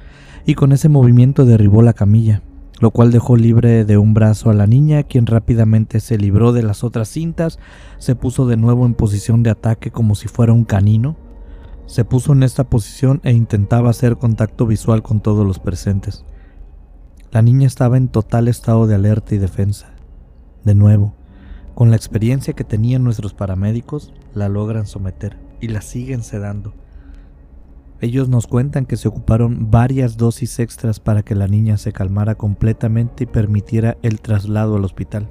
y 0.46 0.54
con 0.54 0.72
ese 0.72 0.88
movimiento 0.88 1.44
derribó 1.44 1.82
la 1.82 1.92
camilla. 1.92 2.40
Lo 2.80 2.90
cual 2.90 3.12
dejó 3.12 3.36
libre 3.36 3.84
de 3.84 3.98
un 3.98 4.14
brazo 4.14 4.50
a 4.50 4.54
la 4.54 4.66
niña, 4.66 5.02
quien 5.02 5.26
rápidamente 5.26 6.00
se 6.00 6.18
libró 6.18 6.52
de 6.52 6.62
las 6.62 6.82
otras 6.82 7.08
cintas, 7.08 7.58
se 7.98 8.16
puso 8.16 8.46
de 8.46 8.56
nuevo 8.56 8.86
en 8.86 8.94
posición 8.94 9.42
de 9.42 9.50
ataque 9.50 9.90
como 9.90 10.14
si 10.14 10.28
fuera 10.28 10.54
un 10.54 10.64
canino, 10.64 11.16
se 11.86 12.04
puso 12.04 12.32
en 12.32 12.42
esta 12.42 12.64
posición 12.64 13.20
e 13.22 13.32
intentaba 13.32 13.90
hacer 13.90 14.16
contacto 14.16 14.66
visual 14.66 15.02
con 15.02 15.20
todos 15.20 15.46
los 15.46 15.58
presentes. 15.58 16.24
La 17.30 17.42
niña 17.42 17.66
estaba 17.66 17.96
en 17.96 18.08
total 18.08 18.48
estado 18.48 18.86
de 18.86 18.94
alerta 18.94 19.34
y 19.34 19.38
defensa. 19.38 19.90
De 20.64 20.74
nuevo, 20.74 21.14
con 21.74 21.90
la 21.90 21.96
experiencia 21.96 22.54
que 22.54 22.64
tenían 22.64 23.04
nuestros 23.04 23.34
paramédicos, 23.34 24.12
la 24.34 24.48
logran 24.48 24.86
someter 24.86 25.36
y 25.60 25.68
la 25.68 25.80
siguen 25.80 26.22
sedando. 26.22 26.72
Ellos 28.02 28.30
nos 28.30 28.46
cuentan 28.46 28.86
que 28.86 28.96
se 28.96 29.08
ocuparon 29.08 29.70
varias 29.70 30.16
dosis 30.16 30.58
extras 30.58 31.00
para 31.00 31.22
que 31.22 31.34
la 31.34 31.48
niña 31.48 31.76
se 31.76 31.92
calmara 31.92 32.34
completamente 32.34 33.24
y 33.24 33.26
permitiera 33.26 33.98
el 34.02 34.20
traslado 34.20 34.76
al 34.76 34.84
hospital. 34.84 35.28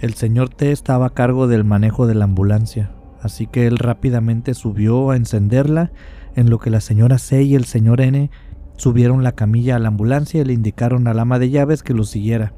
El 0.00 0.14
señor 0.14 0.48
T 0.48 0.72
estaba 0.72 1.06
a 1.06 1.14
cargo 1.14 1.46
del 1.46 1.64
manejo 1.64 2.08
de 2.08 2.16
la 2.16 2.24
ambulancia, 2.24 2.90
así 3.22 3.46
que 3.46 3.68
él 3.68 3.78
rápidamente 3.78 4.54
subió 4.54 5.10
a 5.10 5.16
encenderla, 5.16 5.92
en 6.34 6.50
lo 6.50 6.58
que 6.58 6.70
la 6.70 6.80
señora 6.80 7.18
C 7.18 7.44
y 7.44 7.54
el 7.54 7.64
señor 7.64 8.00
N 8.00 8.30
subieron 8.76 9.22
la 9.22 9.32
camilla 9.32 9.76
a 9.76 9.78
la 9.78 9.88
ambulancia 9.88 10.42
y 10.42 10.44
le 10.44 10.52
indicaron 10.52 11.08
al 11.08 11.18
ama 11.18 11.38
de 11.38 11.50
llaves 11.50 11.82
que 11.82 11.94
lo 11.94 12.04
siguiera. 12.04 12.52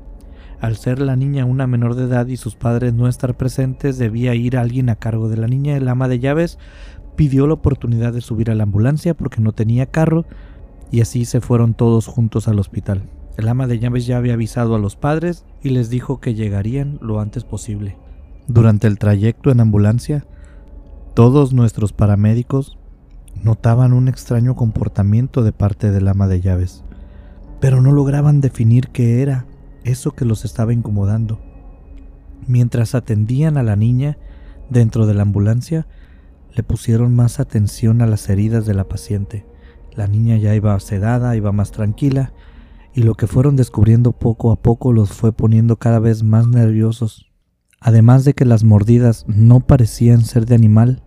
Al 0.61 0.77
ser 0.77 0.99
la 0.99 1.15
niña 1.15 1.45
una 1.45 1.69
menor 1.69 1.95
de 1.95 2.05
edad 2.05 2.27
y 2.27 2.37
sus 2.37 2.57
padres 2.57 2.93
no 2.93 3.07
estar 3.07 3.37
presentes, 3.37 3.99
debía 3.99 4.35
ir 4.35 4.57
alguien 4.57 4.89
a 4.89 4.97
cargo 4.97 5.29
de 5.29 5.37
la 5.37 5.47
niña. 5.47 5.77
El 5.77 5.87
ama 5.87 6.09
de 6.09 6.19
llaves 6.19 6.59
pidió 7.19 7.49
la 7.49 7.55
oportunidad 7.55 8.13
de 8.13 8.21
subir 8.21 8.49
a 8.49 8.55
la 8.55 8.63
ambulancia 8.63 9.13
porque 9.13 9.41
no 9.41 9.51
tenía 9.51 9.87
carro 9.87 10.25
y 10.93 11.01
así 11.01 11.25
se 11.25 11.41
fueron 11.41 11.75
todos 11.75 12.07
juntos 12.07 12.47
al 12.47 12.61
hospital. 12.61 13.03
El 13.37 13.49
ama 13.49 13.67
de 13.67 13.81
llaves 13.81 14.07
ya 14.07 14.19
había 14.19 14.35
avisado 14.35 14.77
a 14.77 14.79
los 14.79 14.95
padres 14.95 15.45
y 15.61 15.71
les 15.71 15.91
dijo 15.91 16.21
que 16.21 16.35
llegarían 16.35 17.01
lo 17.03 17.19
antes 17.19 17.43
posible. 17.43 17.97
Durante 18.47 18.87
el 18.87 19.01
trayecto 19.01 19.51
en 19.51 19.59
ambulancia, 19.59 20.27
todos 21.15 21.53
nuestros 21.53 21.93
paramédicos 21.93 22.79
notaban 23.43 23.95
un 23.95 24.07
extraño 24.07 24.55
comportamiento 24.55 25.43
de 25.43 25.51
parte 25.51 25.91
del 25.91 26.07
ama 26.07 26.29
de 26.29 26.41
llaves, 26.41 26.85
pero 27.59 27.81
no 27.81 27.91
lograban 27.91 28.41
definir 28.41 28.91
qué 28.91 29.23
era 29.23 29.45
eso 29.83 30.13
que 30.13 30.25
los 30.25 30.45
estaba 30.45 30.73
incomodando. 30.73 31.41
Mientras 32.47 32.95
atendían 32.95 33.57
a 33.57 33.65
la 33.65 33.75
niña 33.75 34.19
dentro 34.71 35.09
de 35.09 35.15
la 35.15 35.23
ambulancia, 35.23 35.89
pusieron 36.63 37.15
más 37.15 37.41
atención 37.41 38.03
a 38.03 38.07
las 38.07 38.29
heridas 38.29 38.67
de 38.67 38.75
la 38.75 38.85
paciente. 38.85 39.47
La 39.95 40.07
niña 40.07 40.37
ya 40.37 40.55
iba 40.55 40.79
sedada, 40.81 41.37
iba 41.37 41.53
más 41.53 41.73
tranquila, 41.73 42.33
y 42.95 43.03
lo 43.03 43.15
que 43.15 43.27
fueron 43.27 43.57
descubriendo 43.57 44.13
poco 44.13 44.51
a 44.51 44.61
poco 44.61 44.93
los 44.93 45.11
fue 45.11 45.33
poniendo 45.33 45.77
cada 45.77 45.99
vez 45.99 46.23
más 46.23 46.47
nerviosos. 46.47 47.31
Además 47.81 48.25
de 48.25 48.35
que 48.35 48.45
las 48.45 48.65
mordidas 48.65 49.25
no 49.29 49.61
parecían 49.61 50.23
ser 50.23 50.47
de 50.47 50.55
animal, 50.55 51.03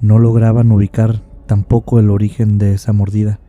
no 0.00 0.18
lograban 0.18 0.70
ubicar 0.70 1.24
tampoco 1.46 1.98
el 1.98 2.10
origen 2.10 2.58
de 2.58 2.74
esa 2.74 2.92
mordida. 2.92 3.40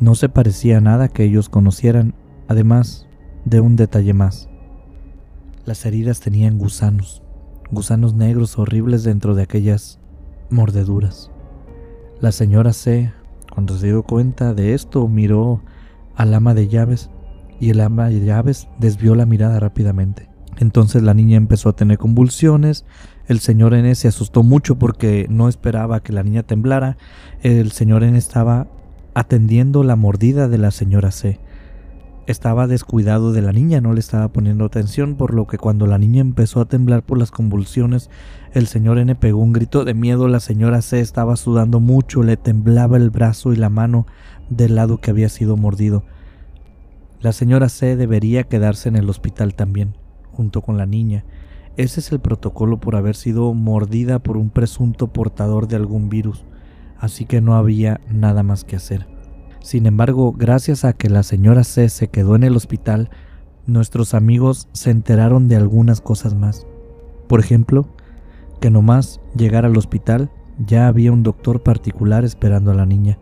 No 0.00 0.14
se 0.14 0.28
parecía 0.28 0.78
a 0.78 0.80
nada 0.80 1.08
que 1.08 1.24
ellos 1.24 1.48
conocieran, 1.48 2.14
además 2.48 3.06
de 3.44 3.60
un 3.60 3.76
detalle 3.76 4.14
más. 4.14 4.48
Las 5.64 5.86
heridas 5.86 6.20
tenían 6.20 6.58
gusanos, 6.58 7.22
gusanos 7.70 8.14
negros 8.14 8.58
horribles 8.58 9.04
dentro 9.04 9.34
de 9.34 9.42
aquellas 9.42 10.00
mordeduras. 10.52 11.30
La 12.20 12.30
señora 12.30 12.72
C, 12.72 13.12
cuando 13.52 13.76
se 13.76 13.86
dio 13.86 14.02
cuenta 14.02 14.54
de 14.54 14.74
esto, 14.74 15.08
miró 15.08 15.60
al 16.14 16.32
ama 16.34 16.54
de 16.54 16.68
llaves 16.68 17.10
y 17.58 17.70
el 17.70 17.80
ama 17.80 18.08
de 18.08 18.24
llaves 18.24 18.68
desvió 18.78 19.14
la 19.14 19.26
mirada 19.26 19.58
rápidamente. 19.58 20.28
Entonces 20.58 21.02
la 21.02 21.14
niña 21.14 21.36
empezó 21.36 21.70
a 21.70 21.76
tener 21.76 21.98
convulsiones, 21.98 22.84
el 23.26 23.40
señor 23.40 23.74
N 23.74 23.94
se 23.94 24.08
asustó 24.08 24.42
mucho 24.42 24.78
porque 24.78 25.26
no 25.30 25.48
esperaba 25.48 26.00
que 26.00 26.12
la 26.12 26.22
niña 26.22 26.42
temblara, 26.42 26.96
el 27.42 27.72
señor 27.72 28.04
N 28.04 28.16
estaba 28.18 28.68
atendiendo 29.14 29.84
la 29.84 29.96
mordida 29.96 30.48
de 30.48 30.58
la 30.58 30.70
señora 30.70 31.10
C. 31.10 31.40
Estaba 32.28 32.68
descuidado 32.68 33.32
de 33.32 33.42
la 33.42 33.52
niña, 33.52 33.80
no 33.80 33.92
le 33.94 33.98
estaba 33.98 34.28
poniendo 34.28 34.64
atención, 34.64 35.16
por 35.16 35.34
lo 35.34 35.48
que 35.48 35.58
cuando 35.58 35.88
la 35.88 35.98
niña 35.98 36.20
empezó 36.20 36.60
a 36.60 36.66
temblar 36.66 37.02
por 37.02 37.18
las 37.18 37.32
convulsiones, 37.32 38.10
el 38.52 38.68
señor 38.68 38.98
N 38.98 39.12
pegó 39.16 39.40
un 39.40 39.52
grito 39.52 39.84
de 39.84 39.94
miedo, 39.94 40.28
la 40.28 40.38
señora 40.38 40.82
C 40.82 41.00
estaba 41.00 41.34
sudando 41.34 41.80
mucho, 41.80 42.22
le 42.22 42.36
temblaba 42.36 42.96
el 42.96 43.10
brazo 43.10 43.52
y 43.52 43.56
la 43.56 43.70
mano 43.70 44.06
del 44.50 44.76
lado 44.76 44.98
que 44.98 45.10
había 45.10 45.28
sido 45.28 45.56
mordido. 45.56 46.04
La 47.20 47.32
señora 47.32 47.68
C 47.68 47.96
debería 47.96 48.44
quedarse 48.44 48.88
en 48.88 48.94
el 48.94 49.10
hospital 49.10 49.54
también, 49.54 49.96
junto 50.30 50.60
con 50.60 50.78
la 50.78 50.86
niña. 50.86 51.24
Ese 51.76 51.98
es 51.98 52.12
el 52.12 52.20
protocolo 52.20 52.78
por 52.78 52.94
haber 52.94 53.16
sido 53.16 53.52
mordida 53.52 54.20
por 54.20 54.36
un 54.36 54.50
presunto 54.50 55.08
portador 55.08 55.66
de 55.66 55.74
algún 55.74 56.08
virus, 56.08 56.44
así 57.00 57.24
que 57.24 57.40
no 57.40 57.56
había 57.56 58.00
nada 58.08 58.44
más 58.44 58.62
que 58.62 58.76
hacer. 58.76 59.08
Sin 59.62 59.86
embargo, 59.86 60.32
gracias 60.32 60.84
a 60.84 60.92
que 60.92 61.08
la 61.08 61.22
señora 61.22 61.62
C 61.64 61.88
se 61.88 62.08
quedó 62.08 62.34
en 62.34 62.42
el 62.42 62.56
hospital, 62.56 63.10
nuestros 63.66 64.12
amigos 64.12 64.68
se 64.72 64.90
enteraron 64.90 65.46
de 65.46 65.56
algunas 65.56 66.00
cosas 66.00 66.34
más. 66.34 66.66
Por 67.28 67.38
ejemplo, 67.38 67.86
que 68.60 68.70
nomás 68.70 69.20
llegar 69.36 69.64
al 69.64 69.76
hospital 69.76 70.30
ya 70.58 70.88
había 70.88 71.12
un 71.12 71.22
doctor 71.22 71.62
particular 71.62 72.24
esperando 72.24 72.72
a 72.72 72.74
la 72.74 72.86
niña. 72.86 73.18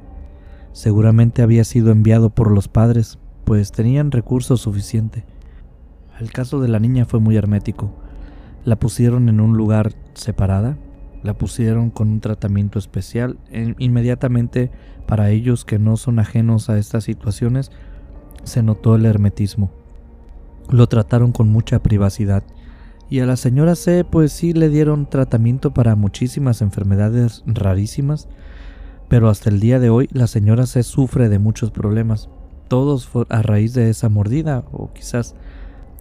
Seguramente 0.73 1.43
había 1.43 1.65
sido 1.65 1.93
enviado 1.93 2.31
por 2.31 2.51
los 2.51 2.69
padres, 2.69 3.19
pues 3.45 3.71
tenían 3.71 4.11
recursos 4.11 4.63
suficiente. 4.63 5.25
El 6.21 6.33
caso 6.33 6.61
de 6.61 6.69
la 6.69 6.79
niña 6.79 7.05
fue 7.05 7.21
muy 7.21 7.37
hermético. 7.37 7.91
La 8.65 8.77
pusieron 8.77 9.29
en 9.29 9.41
un 9.41 9.57
lugar 9.57 9.93
separada, 10.15 10.79
la 11.23 11.35
pusieron 11.35 11.91
con 11.91 12.09
un 12.09 12.21
tratamiento 12.21 12.79
especial. 12.79 13.39
inmediatamente 13.79 14.71
para 15.07 15.31
ellos 15.31 15.65
que 15.65 15.79
no 15.79 15.97
son 15.97 16.19
ajenos 16.19 16.71
a 16.71 16.79
estas 16.79 17.05
situaciones, 17.05 17.71
se 18.45 18.63
notó 18.63 18.95
el 18.95 19.07
hermetismo. 19.07 19.71
Lo 20.71 20.87
trataron 20.87 21.33
con 21.33 21.49
mucha 21.49 21.83
privacidad. 21.83 22.45
Y 23.09 23.19
a 23.19 23.27
la 23.27 23.37
señora 23.37 23.75
C 23.75 24.05
pues 24.05 24.33
sí 24.33 24.53
le 24.53 24.69
dieron 24.69 25.11
tratamiento 25.11 25.75
para 25.75 25.97
muchísimas 25.97 26.63
enfermedades 26.63 27.43
rarísimas, 27.45 28.29
pero 29.09 29.29
hasta 29.29 29.51
el 29.51 29.59
día 29.59 29.81
de 29.81 29.91
hoy 29.91 30.09
la 30.13 30.29
señora 30.29 30.67
C 30.67 30.85
sufre 30.85 31.29
de 31.29 31.41
muchos 31.41 31.73
problemas, 31.73 32.29
todos 32.69 33.11
a 33.29 33.43
raíz 33.43 33.75
de 33.75 33.91
esa 33.91 34.09
mordida 34.09 34.65
o 34.71 34.93
quizás 34.93 35.35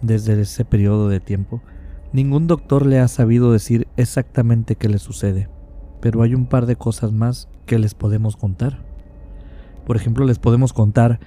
desde 0.02 0.40
ese 0.40 0.64
periodo 0.64 1.08
de 1.08 1.18
tiempo. 1.18 1.60
Ningún 2.12 2.48
doctor 2.48 2.86
le 2.86 2.98
ha 2.98 3.06
sabido 3.06 3.52
decir 3.52 3.86
exactamente 3.96 4.74
qué 4.74 4.88
le 4.88 4.98
sucede, 4.98 5.48
pero 6.00 6.22
hay 6.22 6.34
un 6.34 6.46
par 6.46 6.66
de 6.66 6.74
cosas 6.74 7.12
más 7.12 7.48
que 7.66 7.78
les 7.78 7.94
podemos 7.94 8.36
contar. 8.36 8.80
Por 9.86 9.94
ejemplo, 9.94 10.24
les 10.24 10.40
podemos 10.40 10.72
contar 10.72 11.20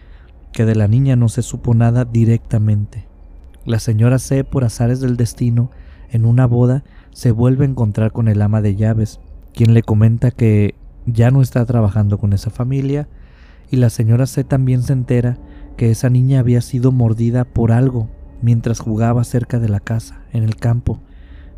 que 0.51 0.65
de 0.65 0.75
la 0.75 0.89
niña 0.89 1.15
no 1.15 1.29
se 1.29 1.41
supo 1.41 1.73
nada 1.73 2.03
directamente. 2.03 3.07
La 3.63 3.79
señora 3.79 4.19
C, 4.19 4.43
por 4.43 4.65
azares 4.65 4.99
del 4.99 5.15
destino, 5.15 5.71
en 6.11 6.25
una 6.25 6.47
boda, 6.47 6.83
se 7.11 7.31
vuelve 7.31 7.63
a 7.63 7.69
encontrar 7.69 8.11
con 8.11 8.27
el 8.27 8.41
ama 8.41 8.61
de 8.61 8.75
llaves, 8.75 9.21
quien 9.53 9.73
le 9.73 9.83
comenta 9.83 10.31
que 10.31 10.75
ya 11.05 11.31
no 11.31 11.41
está 11.41 11.65
trabajando 11.65 12.17
con 12.17 12.33
esa 12.33 12.49
familia, 12.49 13.07
y 13.71 13.77
la 13.77 13.89
señora 13.89 14.25
C 14.25 14.43
también 14.43 14.83
se 14.83 14.91
entera 14.91 15.37
que 15.77 15.91
esa 15.91 16.09
niña 16.09 16.41
había 16.41 16.59
sido 16.59 16.91
mordida 16.91 17.45
por 17.45 17.71
algo 17.71 18.09
mientras 18.43 18.79
jugaba 18.79 19.23
cerca 19.23 19.58
de 19.58 19.69
la 19.69 19.79
casa, 19.79 20.21
en 20.32 20.43
el 20.43 20.58
campo, 20.58 20.99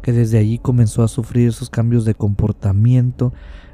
que 0.01 0.13
desde 0.13 0.37
allí 0.37 0.59
comenzó 0.59 1.03
a 1.03 1.07
sufrir 1.07 1.49
esos 1.49 1.69
cambios 1.69 2.05
de 2.05 2.13
comportamiento 2.13 3.33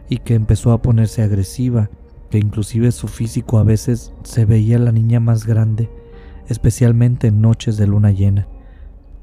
y 0.10 0.18
que 0.18 0.34
empezó 0.34 0.72
a 0.72 0.82
ponerse 0.82 1.22
agresiva, 1.22 1.90
que 2.30 2.40
inclusive 2.40 2.92
su 2.94 3.10
físico 3.10 3.60
a 3.60 3.64
veces 3.64 4.14
se 4.24 4.46
veía 4.46 4.80
la 4.80 4.94
niña 4.94 5.20
más 5.20 5.46
grande, 5.46 5.90
especialmente 6.48 7.28
en 7.28 7.42
noches 7.42 7.76
de 7.76 7.86
luna 7.86 8.12
llena. 8.12 8.48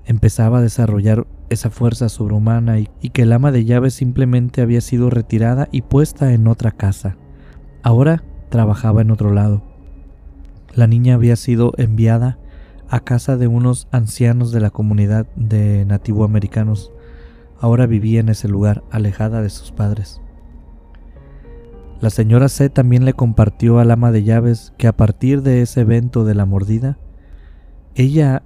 Empezaba 0.05 0.59
a 0.59 0.63
desarrollar 0.63 1.27
esa 1.49 1.71
fuerza 1.71 2.11
sobrehumana 2.11 2.79
y, 2.79 2.91
y 3.01 3.11
que 3.11 3.23
el 3.23 3.33
ama 3.33 3.53
de 3.53 3.65
llaves 3.65 3.95
simplemente 3.95 4.61
había 4.61 4.83
sido 4.83 5.09
retirada 5.09 5.69
y 5.73 5.83
puesta 5.83 6.35
en 6.35 6.47
otra 6.47 6.73
casa. 6.73 7.17
Ahora 7.83 8.23
trabajaba 8.51 9.01
en 9.01 9.11
otro 9.11 9.33
lado. 9.33 9.63
La 10.75 10.87
niña 10.87 11.15
había 11.15 11.37
sido 11.37 11.73
enviada 11.79 12.39
a 12.89 13.01
casa 13.01 13.37
de 13.37 13.47
unos 13.47 13.89
ancianos 13.91 14.53
de 14.53 14.61
la 14.61 14.71
comunidad 14.71 15.27
de 15.37 15.85
nativoamericanos. 15.85 16.93
Ahora 17.61 17.87
vivía 17.87 18.21
en 18.21 18.29
ese 18.29 18.49
lugar, 18.49 18.85
alejada 18.91 19.43
de 19.43 19.51
sus 19.51 19.73
padres. 19.73 20.21
La 22.01 22.11
señora 22.11 22.49
C 22.49 22.71
también 22.71 23.05
le 23.05 23.13
compartió 23.13 23.81
al 23.81 23.91
ama 23.91 24.13
de 24.13 24.23
llaves 24.23 24.73
que 24.79 24.87
a 24.87 24.97
partir 24.97 25.43
de 25.43 25.63
ese 25.63 25.81
evento 25.81 26.25
de 26.25 26.35
la 26.35 26.47
mordida, 26.47 26.97
ella, 27.97 28.45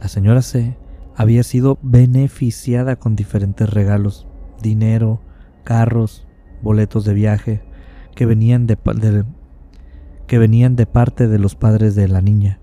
la 0.00 0.08
señora 0.08 0.42
C, 0.42 0.76
había 1.14 1.42
sido 1.44 1.78
beneficiada 1.82 2.96
con 2.96 3.14
diferentes 3.14 3.70
regalos, 3.70 4.26
dinero, 4.60 5.20
carros, 5.62 6.26
boletos 6.62 7.04
de 7.04 7.14
viaje, 7.14 7.62
que 8.16 8.26
venían 8.26 8.66
de, 8.66 8.76
que 10.26 10.38
venían 10.38 10.76
de 10.76 10.86
parte 10.86 11.28
de 11.28 11.38
los 11.38 11.54
padres 11.54 11.94
de 11.94 12.08
la 12.08 12.20
niña. 12.20 12.59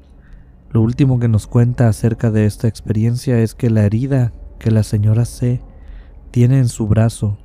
Lo 0.71 0.82
último 0.82 1.19
que 1.19 1.27
nos 1.27 1.47
cuenta 1.47 1.88
acerca 1.88 2.30
de 2.30 2.45
esta 2.45 2.67
experiencia 2.67 3.39
es 3.39 3.56
que 3.56 3.69
la 3.69 3.84
herida 3.84 4.34
que 4.60 4.71
la 4.71 4.84
señora 4.84 5.25
C 5.25 5.62
tiene 6.32 6.60
en 6.60 6.67
su 6.67 6.88
brazo, 6.88 7.38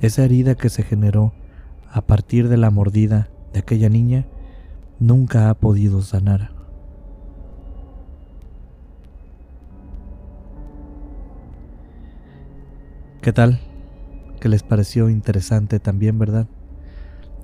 esa 0.00 0.24
herida 0.24 0.54
que 0.54 0.70
se 0.70 0.82
generó 0.82 1.32
a 1.90 2.00
partir 2.00 2.48
de 2.48 2.56
la 2.56 2.70
mordida 2.70 3.28
de 3.52 3.60
aquella 3.60 3.88
niña, 3.88 4.26
nunca 4.98 5.50
ha 5.50 5.54
podido 5.54 6.00
sanar. 6.02 6.52
¿Qué 13.20 13.32
tal? 13.32 13.60
¿Qué 14.40 14.48
les 14.48 14.62
pareció 14.62 15.08
interesante 15.08 15.80
también, 15.80 16.18
verdad? 16.18 16.46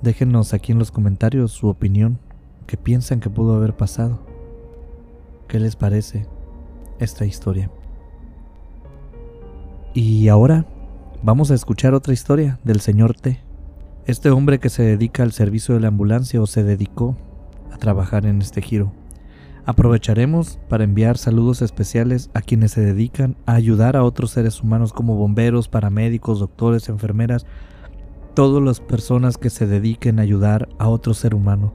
Déjenos 0.01 0.53
aquí 0.53 0.71
en 0.71 0.79
los 0.79 0.91
comentarios 0.91 1.51
su 1.51 1.67
opinión, 1.67 2.19
qué 2.67 2.77
piensan 2.77 3.19
que 3.19 3.29
pudo 3.29 3.55
haber 3.55 3.75
pasado. 3.75 4.30
¿Qué 5.51 5.59
les 5.59 5.75
parece 5.75 6.25
esta 6.97 7.25
historia? 7.25 7.69
Y 9.93 10.29
ahora 10.29 10.65
vamos 11.23 11.51
a 11.51 11.55
escuchar 11.55 11.93
otra 11.93 12.13
historia 12.13 12.57
del 12.63 12.79
señor 12.79 13.15
T. 13.15 13.41
Este 14.05 14.29
hombre 14.29 14.59
que 14.59 14.69
se 14.69 14.83
dedica 14.83 15.23
al 15.23 15.33
servicio 15.33 15.75
de 15.75 15.81
la 15.81 15.89
ambulancia 15.89 16.41
o 16.41 16.47
se 16.47 16.63
dedicó 16.63 17.17
a 17.69 17.75
trabajar 17.75 18.25
en 18.25 18.41
este 18.41 18.61
giro. 18.61 18.93
Aprovecharemos 19.65 20.57
para 20.69 20.85
enviar 20.85 21.17
saludos 21.17 21.61
especiales 21.61 22.29
a 22.33 22.39
quienes 22.39 22.71
se 22.71 22.79
dedican 22.79 23.35
a 23.45 23.55
ayudar 23.55 23.97
a 23.97 24.05
otros 24.05 24.31
seres 24.31 24.61
humanos 24.63 24.93
como 24.93 25.17
bomberos, 25.17 25.67
paramédicos, 25.67 26.39
doctores, 26.39 26.87
enfermeras, 26.87 27.45
todas 28.35 28.63
las 28.63 28.79
personas 28.79 29.37
que 29.37 29.49
se 29.49 29.67
dediquen 29.67 30.19
a 30.19 30.21
ayudar 30.21 30.69
a 30.79 30.87
otro 30.87 31.13
ser 31.13 31.35
humano. 31.35 31.73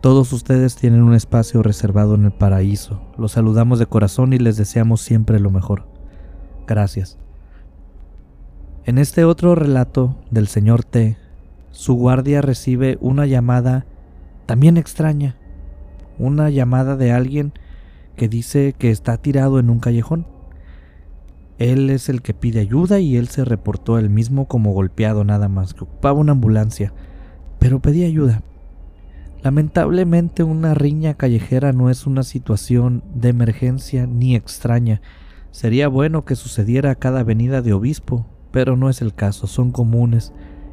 Todos 0.00 0.32
ustedes 0.32 0.76
tienen 0.76 1.02
un 1.02 1.14
espacio 1.14 1.62
reservado 1.62 2.14
en 2.14 2.24
el 2.24 2.32
paraíso. 2.32 3.00
Los 3.16 3.32
saludamos 3.32 3.78
de 3.78 3.86
corazón 3.86 4.32
y 4.32 4.38
les 4.38 4.56
deseamos 4.56 5.00
siempre 5.00 5.40
lo 5.40 5.50
mejor. 5.50 5.86
Gracias. 6.66 7.18
En 8.84 8.98
este 8.98 9.24
otro 9.24 9.54
relato 9.54 10.16
del 10.30 10.48
señor 10.48 10.84
T, 10.84 11.16
su 11.72 11.94
guardia 11.94 12.40
recibe 12.40 12.96
una 13.00 13.26
llamada 13.26 13.86
también 14.46 14.76
extraña 14.76 15.36
una 16.18 16.50
llamada 16.50 16.96
de 16.96 17.12
alguien 17.12 17.52
que 18.16 18.28
dice 18.28 18.74
que 18.76 18.90
está 18.90 19.16
tirado 19.16 19.58
en 19.58 19.70
un 19.70 19.78
callejón. 19.78 20.26
Él 21.58 21.90
es 21.90 22.08
el 22.08 22.22
que 22.22 22.34
pide 22.34 22.60
ayuda 22.60 23.00
y 23.00 23.16
él 23.16 23.28
se 23.28 23.44
reportó 23.44 23.98
él 23.98 24.10
mismo 24.10 24.46
como 24.46 24.72
golpeado 24.72 25.24
nada 25.24 25.48
más, 25.48 25.74
que 25.74 25.84
ocupaba 25.84 26.18
una 26.18 26.32
ambulancia, 26.32 26.92
pero 27.58 27.80
pedía 27.80 28.06
ayuda. 28.06 28.42
Lamentablemente 29.42 30.42
una 30.42 30.74
riña 30.74 31.14
callejera 31.14 31.72
no 31.72 31.90
es 31.90 32.06
una 32.06 32.24
situación 32.24 33.04
de 33.14 33.28
emergencia 33.28 34.06
ni 34.06 34.34
extraña. 34.34 35.00
Sería 35.52 35.88
bueno 35.88 36.24
que 36.24 36.34
sucediera 36.34 36.90
a 36.90 36.94
cada 36.96 37.22
venida 37.22 37.62
de 37.62 37.72
obispo, 37.72 38.26
pero 38.50 38.76
no 38.76 38.90
es 38.90 39.00
el 39.00 39.14
caso, 39.14 39.46
son 39.46 39.70
comunes, 39.70 40.32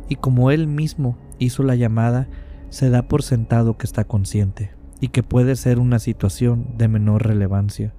y 0.10 0.16
como 0.16 0.50
él 0.52 0.68
mismo 0.68 1.18
hizo 1.38 1.64
la 1.64 1.76
llamada, 1.76 2.28
se 2.70 2.90
da 2.90 3.04
por 3.04 3.22
sentado 3.22 3.78
que 3.78 3.86
está 3.86 4.04
consciente 4.04 4.72
y 5.00 5.10
que 5.10 5.24
puede 5.24 5.56
ser 5.56 5.80
una 5.80 6.00
situación 6.00 6.66
de 6.78 6.88
menor 6.88 7.26
relevancia. 7.26 7.94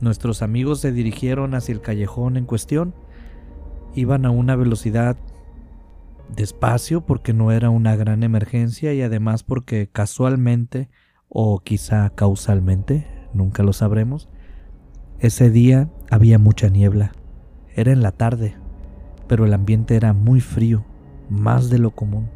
Nuestros 0.00 0.42
amigos 0.42 0.80
se 0.80 0.92
dirigieron 0.92 1.54
hacia 1.54 1.72
el 1.72 1.80
callejón 1.80 2.36
en 2.36 2.44
cuestión. 2.44 2.94
Iban 3.94 4.24
a 4.24 4.30
una 4.30 4.56
velocidad 4.56 5.16
despacio 6.34 7.04
porque 7.04 7.32
no 7.32 7.52
era 7.52 7.70
una 7.70 7.96
gran 7.96 8.22
emergencia 8.22 8.94
y 8.94 9.02
además 9.02 9.42
porque 9.42 9.88
casualmente 9.90 10.88
o 11.28 11.60
quizá 11.60 12.10
causalmente, 12.10 13.06
nunca 13.34 13.62
lo 13.62 13.72
sabremos, 13.72 14.28
ese 15.18 15.50
día 15.50 15.90
había 16.10 16.38
mucha 16.38 16.68
niebla. 16.68 17.12
Era 17.74 17.92
en 17.92 18.02
la 18.02 18.12
tarde, 18.12 18.56
pero 19.26 19.44
el 19.44 19.52
ambiente 19.52 19.96
era 19.96 20.12
muy 20.12 20.40
frío, 20.40 20.84
más 21.28 21.70
de 21.70 21.78
lo 21.78 21.90
común. 21.90 22.30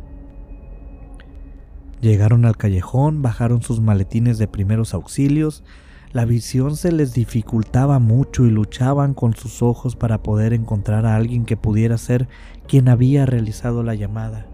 Llegaron 2.00 2.44
al 2.44 2.56
callejón, 2.56 3.22
bajaron 3.22 3.62
sus 3.62 3.80
maletines 3.80 4.36
de 4.38 4.48
primeros 4.48 4.92
auxilios, 4.92 5.64
la 6.12 6.26
visión 6.26 6.76
se 6.76 6.92
les 6.92 7.14
dificultaba 7.14 7.98
mucho 7.98 8.44
y 8.44 8.50
luchaban 8.50 9.14
con 9.14 9.34
sus 9.34 9.62
ojos 9.62 9.96
para 9.96 10.22
poder 10.22 10.52
encontrar 10.52 11.06
a 11.06 11.16
alguien 11.16 11.46
que 11.46 11.56
pudiera 11.56 11.96
ser 11.96 12.28
quien 12.68 12.88
había 12.88 13.24
realizado 13.24 13.82
la 13.82 13.94
llamada. 13.94 14.46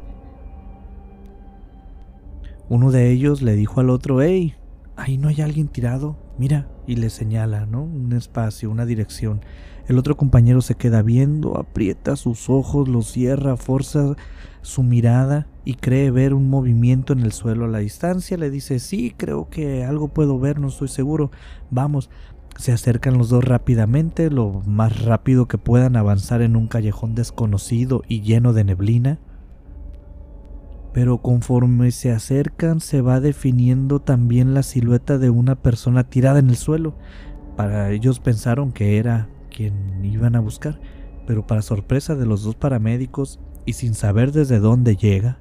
Uno 2.69 2.93
de 2.93 3.11
ellos 3.11 3.43
le 3.43 3.57
dijo 3.57 3.81
al 3.81 3.91
otro, 3.91 4.23
hey, 4.23 4.55
ahí 4.97 5.19
no 5.19 5.29
hay 5.29 5.41
alguien 5.41 5.67
tirado, 5.69 6.17
mira, 6.39 6.69
y 6.87 6.97
le 6.97 7.11
señala, 7.11 7.67
¿no? 7.67 7.83
Un 7.83 8.13
espacio, 8.13 8.71
una 8.71 8.87
dirección. 8.87 9.41
El 9.89 9.99
otro 9.99 10.17
compañero 10.17 10.61
se 10.61 10.77
queda 10.77 11.03
viendo, 11.03 11.59
aprieta 11.59 12.15
sus 12.15 12.49
ojos, 12.51 12.89
los 12.89 13.11
cierra, 13.11 13.57
forza 13.57 14.15
su 14.63 14.83
mirada 14.83 15.47
y 15.69 15.75
cree 15.75 16.11
ver 16.11 16.33
un 16.33 16.49
movimiento 16.49 17.13
en 17.13 17.19
el 17.21 17.33
suelo 17.33 17.67
a 17.67 17.69
la 17.69 17.81
distancia. 17.81 18.39
Le 18.39 18.49
dice, 18.49 18.79
sí, 18.79 19.13
creo 19.15 19.51
que 19.51 19.85
algo 19.85 20.09
puedo 20.09 20.39
ver, 20.39 20.59
no 20.59 20.69
estoy 20.69 20.89
seguro. 20.89 21.31
Vamos. 21.71 22.09
Se 22.57 22.73
acercan 22.73 23.19
los 23.19 23.29
dos 23.29 23.45
rápidamente, 23.45 24.31
lo 24.31 24.63
más 24.65 25.05
rápido 25.05 25.47
que 25.47 25.59
puedan 25.59 25.97
avanzar 25.97 26.41
en 26.41 26.57
un 26.57 26.69
callejón 26.69 27.15
desconocido 27.15 28.03
y 28.09 28.23
lleno 28.23 28.55
de 28.55 28.65
neblina. 28.65 29.19
Pero 30.95 31.19
conforme 31.19 31.91
se 31.91 32.13
acercan 32.13 32.81
se 32.81 33.03
va 33.03 33.21
definiendo 33.21 34.01
también 34.01 34.55
la 34.55 34.63
silueta 34.63 35.19
de 35.19 35.29
una 35.29 35.55
persona 35.55 36.05
tirada 36.05 36.39
en 36.39 36.49
el 36.49 36.57
suelo. 36.57 36.95
Para 37.59 37.91
ellos 37.91 38.21
pensaron 38.21 38.73
que 38.73 38.97
era 38.97 39.29
quien 39.55 40.03
iban 40.03 40.35
a 40.35 40.41
buscar, 40.41 40.81
pero 41.27 41.47
para 41.47 41.61
sorpresa 41.61 42.15
de 42.15 42.25
los 42.25 42.43
dos 42.43 42.55
paramédicos 42.55 43.39
y 43.67 43.75
sin 43.75 43.93
saber 43.93 44.33
desde 44.33 44.61
dónde 44.61 44.97
llega, 44.97 45.41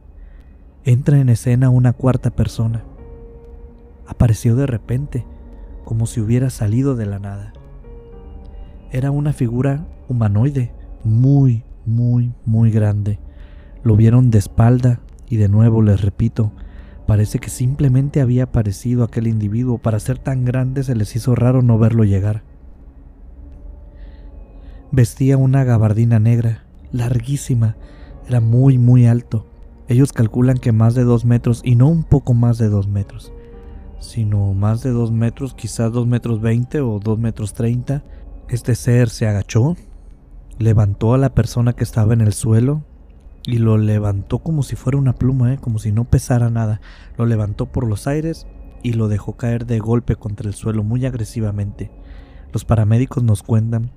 entra 0.88 1.20
en 1.20 1.28
escena 1.28 1.70
una 1.70 1.92
cuarta 1.92 2.30
persona. 2.30 2.86
Apareció 4.08 4.56
de 4.56 4.66
repente, 4.66 5.26
como 5.84 6.06
si 6.06 6.22
hubiera 6.22 6.50
salido 6.50 6.96
de 6.96 7.06
la 7.06 7.20
nada. 7.20 7.52
Era 8.94 9.12
una 9.12 9.34
figura 9.34 9.86
humanoide, 10.08 10.72
muy, 11.04 11.66
muy, 11.86 12.32
muy 12.46 12.72
grande. 12.72 13.20
Lo 13.84 13.98
vieron 13.98 14.32
de 14.32 14.38
espalda 14.38 15.02
y 15.28 15.36
de 15.36 15.50
nuevo 15.50 15.82
les 15.82 16.02
repito, 16.02 16.54
parece 17.06 17.40
que 17.40 17.50
simplemente 17.50 18.22
había 18.22 18.44
aparecido 18.44 19.04
aquel 19.04 19.28
individuo. 19.28 19.80
Para 19.80 20.00
ser 20.00 20.18
tan 20.20 20.46
grande 20.46 20.84
se 20.84 20.96
les 20.96 21.14
hizo 21.18 21.36
raro 21.36 21.62
no 21.62 21.78
verlo 21.78 22.06
llegar. 22.06 22.44
Vestía 24.94 25.36
una 25.36 25.66
gabardina 25.66 26.18
negra, 26.20 26.64
larguísima, 26.94 27.76
era 28.26 28.40
muy 28.40 28.78
muy 28.78 29.06
alto. 29.06 29.48
Ellos 29.90 30.12
calculan 30.12 30.58
que 30.58 30.74
más 30.74 30.96
de 30.96 31.06
dos 31.06 31.24
metros 31.24 31.62
y 31.64 31.76
no 31.76 31.88
un 31.88 32.04
poco 32.04 32.34
más 32.34 32.58
de 32.58 32.68
dos 32.68 32.88
metros, 32.88 33.32
sino 34.00 34.54
más 34.54 34.84
de 34.84 34.92
dos 34.92 35.12
metros, 35.12 35.54
quizás 35.54 35.94
dos 35.94 36.06
metros 36.06 36.42
veinte 36.42 36.82
o 36.82 37.00
dos 37.00 37.18
metros 37.18 37.54
treinta. 37.54 38.04
Este 38.50 38.76
ser 38.76 39.10
se 39.10 39.28
agachó, 39.28 39.78
levantó 40.60 41.14
a 41.14 41.18
la 41.18 41.34
persona 41.34 41.74
que 41.74 41.86
estaba 41.86 42.14
en 42.14 42.22
el 42.22 42.34
suelo 42.34 42.84
y 43.46 43.60
lo 43.60 43.78
levantó 43.78 44.40
como 44.40 44.62
si 44.62 44.76
fuera 44.76 44.98
una 44.98 45.16
pluma, 45.16 45.54
¿eh? 45.54 45.58
como 45.58 45.80
si 45.80 45.94
no 45.94 46.04
pesara 46.04 46.50
nada. 46.50 46.82
Lo 47.18 47.26
levantó 47.26 47.68
por 47.68 47.88
los 47.88 48.08
aires 48.08 48.46
y 48.84 48.94
lo 48.94 49.08
dejó 49.08 49.38
caer 49.38 49.66
de 49.66 49.80
golpe 49.80 50.18
contra 50.18 50.50
el 50.50 50.54
suelo 50.54 50.84
muy 50.84 51.06
agresivamente. 51.06 51.92
Los 52.52 52.66
paramédicos 52.66 53.24
nos 53.24 53.42
cuentan 53.42 53.92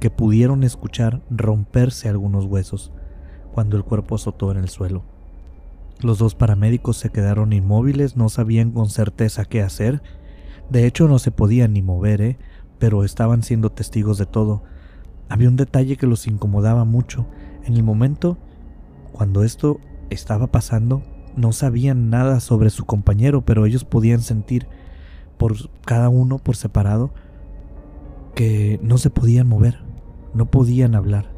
que 0.00 0.08
pudieron 0.08 0.62
escuchar 0.62 1.20
romperse 1.30 2.08
algunos 2.08 2.46
huesos 2.46 2.92
cuando 3.56 3.78
el 3.78 3.84
cuerpo 3.84 4.16
azotó 4.16 4.50
en 4.50 4.58
el 4.58 4.68
suelo. 4.68 5.02
Los 6.02 6.18
dos 6.18 6.34
paramédicos 6.34 6.98
se 6.98 7.08
quedaron 7.08 7.54
inmóviles, 7.54 8.14
no 8.14 8.28
sabían 8.28 8.70
con 8.70 8.90
certeza 8.90 9.46
qué 9.46 9.62
hacer. 9.62 10.02
De 10.68 10.86
hecho, 10.86 11.08
no 11.08 11.18
se 11.18 11.30
podían 11.30 11.72
ni 11.72 11.80
mover, 11.80 12.20
¿eh? 12.20 12.38
pero 12.78 13.02
estaban 13.02 13.42
siendo 13.42 13.72
testigos 13.72 14.18
de 14.18 14.26
todo. 14.26 14.62
Había 15.30 15.48
un 15.48 15.56
detalle 15.56 15.96
que 15.96 16.06
los 16.06 16.26
incomodaba 16.26 16.84
mucho. 16.84 17.24
En 17.64 17.72
el 17.72 17.82
momento, 17.82 18.36
cuando 19.12 19.42
esto 19.42 19.80
estaba 20.10 20.48
pasando, 20.48 21.02
no 21.34 21.52
sabían 21.52 22.10
nada 22.10 22.40
sobre 22.40 22.68
su 22.68 22.84
compañero, 22.84 23.46
pero 23.46 23.64
ellos 23.64 23.86
podían 23.86 24.20
sentir, 24.20 24.66
por 25.38 25.54
cada 25.80 26.10
uno 26.10 26.36
por 26.36 26.56
separado, 26.56 27.10
que 28.34 28.78
no 28.82 28.98
se 28.98 29.08
podían 29.08 29.48
mover, 29.48 29.78
no 30.34 30.44
podían 30.44 30.94
hablar. 30.94 31.35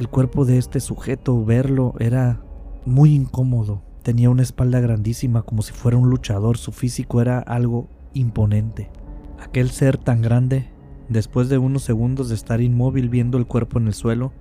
El 0.00 0.08
cuerpo 0.08 0.46
de 0.46 0.56
este 0.56 0.80
sujeto, 0.80 1.44
verlo, 1.44 1.92
era 1.98 2.40
muy 2.86 3.14
incómodo. 3.14 3.82
Tenía 4.02 4.30
una 4.30 4.40
espalda 4.40 4.80
grandísima 4.80 5.42
como 5.42 5.60
si 5.60 5.74
fuera 5.74 5.98
un 5.98 6.08
luchador. 6.08 6.56
Su 6.56 6.72
físico 6.72 7.20
era 7.20 7.38
algo 7.38 7.86
imponente. 8.14 8.90
Aquel 9.38 9.68
ser 9.68 9.98
tan 9.98 10.22
grande, 10.22 10.70
después 11.10 11.50
de 11.50 11.58
unos 11.58 11.82
segundos 11.82 12.30
de 12.30 12.34
estar 12.34 12.62
inmóvil 12.62 13.10
viendo 13.10 13.36
el 13.36 13.46
cuerpo 13.46 13.78
en 13.78 13.88
el 13.88 13.92
suelo, 13.92 14.32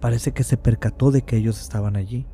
parece 0.00 0.32
que 0.32 0.42
se 0.42 0.56
percató 0.56 1.12
de 1.12 1.22
que 1.22 1.36
ellos 1.36 1.60
estaban 1.60 1.94
allí. 1.94 2.26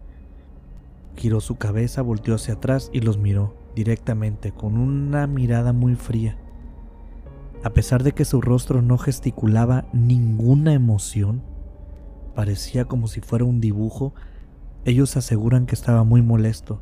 Giró 1.16 1.42
su 1.42 1.56
cabeza, 1.56 2.00
volteó 2.00 2.34
hacia 2.34 2.54
atrás 2.54 2.88
y 2.94 3.00
los 3.00 3.18
miró. 3.18 3.56
directamente, 3.76 4.52
con 4.52 4.78
una 4.78 5.26
mirada 5.26 5.74
muy 5.74 5.96
fría. 5.96 6.38
A 7.62 7.70
pesar 7.70 8.02
de 8.02 8.12
que 8.12 8.24
su 8.24 8.40
rostro 8.40 8.80
no 8.80 8.96
gesticulaba 8.96 9.84
ninguna 9.92 10.72
emoción, 10.72 11.42
parecía 12.38 12.84
como 12.84 13.08
si 13.08 13.20
fuera 13.20 13.44
un 13.44 13.60
dibujo, 13.60 14.14
ellos 14.84 15.16
aseguran 15.16 15.66
que 15.66 15.74
estaba 15.74 16.04
muy 16.04 16.22
molesto, 16.22 16.80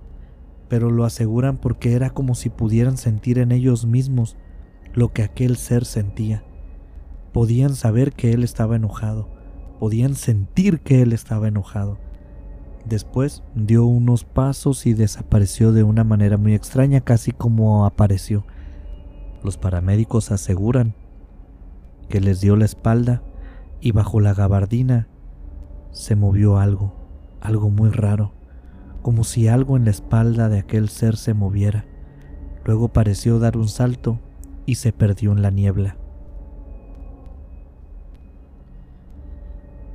pero 0.68 0.90
lo 0.90 1.06
aseguran 1.06 1.56
porque 1.56 1.94
era 1.94 2.10
como 2.10 2.34
si 2.34 2.50
pudieran 2.50 2.98
sentir 2.98 3.38
en 3.38 3.52
ellos 3.52 3.86
mismos 3.86 4.36
lo 4.92 5.14
que 5.14 5.22
aquel 5.22 5.56
ser 5.56 5.86
sentía. 5.86 6.44
Podían 7.32 7.74
saber 7.74 8.12
que 8.12 8.32
él 8.32 8.44
estaba 8.44 8.76
enojado, 8.76 9.30
podían 9.80 10.14
sentir 10.14 10.80
que 10.80 11.00
él 11.00 11.14
estaba 11.14 11.48
enojado. 11.48 11.96
Después 12.84 13.42
dio 13.54 13.86
unos 13.86 14.24
pasos 14.24 14.84
y 14.84 14.92
desapareció 14.92 15.72
de 15.72 15.84
una 15.84 16.04
manera 16.04 16.36
muy 16.36 16.52
extraña, 16.52 17.00
casi 17.00 17.32
como 17.32 17.86
apareció. 17.86 18.44
Los 19.42 19.56
paramédicos 19.56 20.32
aseguran 20.32 20.94
que 22.10 22.20
les 22.20 22.42
dio 22.42 22.56
la 22.56 22.66
espalda 22.66 23.22
y 23.80 23.92
bajo 23.92 24.20
la 24.20 24.34
gabardina 24.34 25.08
se 25.96 26.14
movió 26.14 26.59
algo, 26.59 26.92
algo 27.40 27.70
muy 27.70 27.88
raro, 27.88 28.32
como 29.00 29.24
si 29.24 29.48
algo 29.48 29.78
en 29.78 29.87
la 29.87 29.90
espalda 29.92 30.50
de 30.50 30.59
aquel 30.59 30.90
ser 30.90 31.16
se 31.16 31.32
moviera. 31.32 31.87
Luego 32.66 32.88
pareció 32.88 33.38
dar 33.38 33.56
un 33.56 33.66
salto 33.66 34.20
y 34.66 34.74
se 34.74 34.92
perdió 34.92 35.32
en 35.32 35.40
la 35.40 35.50
niebla. 35.50 35.96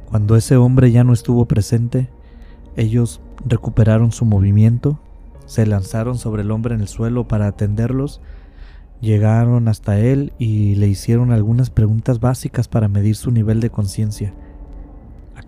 Cuando 0.09 0.35
ese 0.35 0.57
hombre 0.57 0.91
ya 0.91 1.03
no 1.03 1.13
estuvo 1.13 1.45
presente, 1.45 2.09
ellos 2.75 3.21
recuperaron 3.45 4.11
su 4.11 4.25
movimiento, 4.25 4.99
se 5.45 5.67
lanzaron 5.67 6.17
sobre 6.17 6.41
el 6.41 6.49
hombre 6.49 6.73
en 6.73 6.81
el 6.81 6.87
suelo 6.87 7.27
para 7.27 7.45
atenderlos, 7.45 8.21
llegaron 9.01 9.67
hasta 9.67 9.99
él 9.99 10.33
y 10.39 10.73
le 10.75 10.87
hicieron 10.87 11.31
algunas 11.31 11.69
preguntas 11.69 12.19
básicas 12.19 12.67
para 12.67 12.87
medir 12.87 13.15
su 13.15 13.29
nivel 13.29 13.59
de 13.59 13.69
conciencia. 13.69 14.33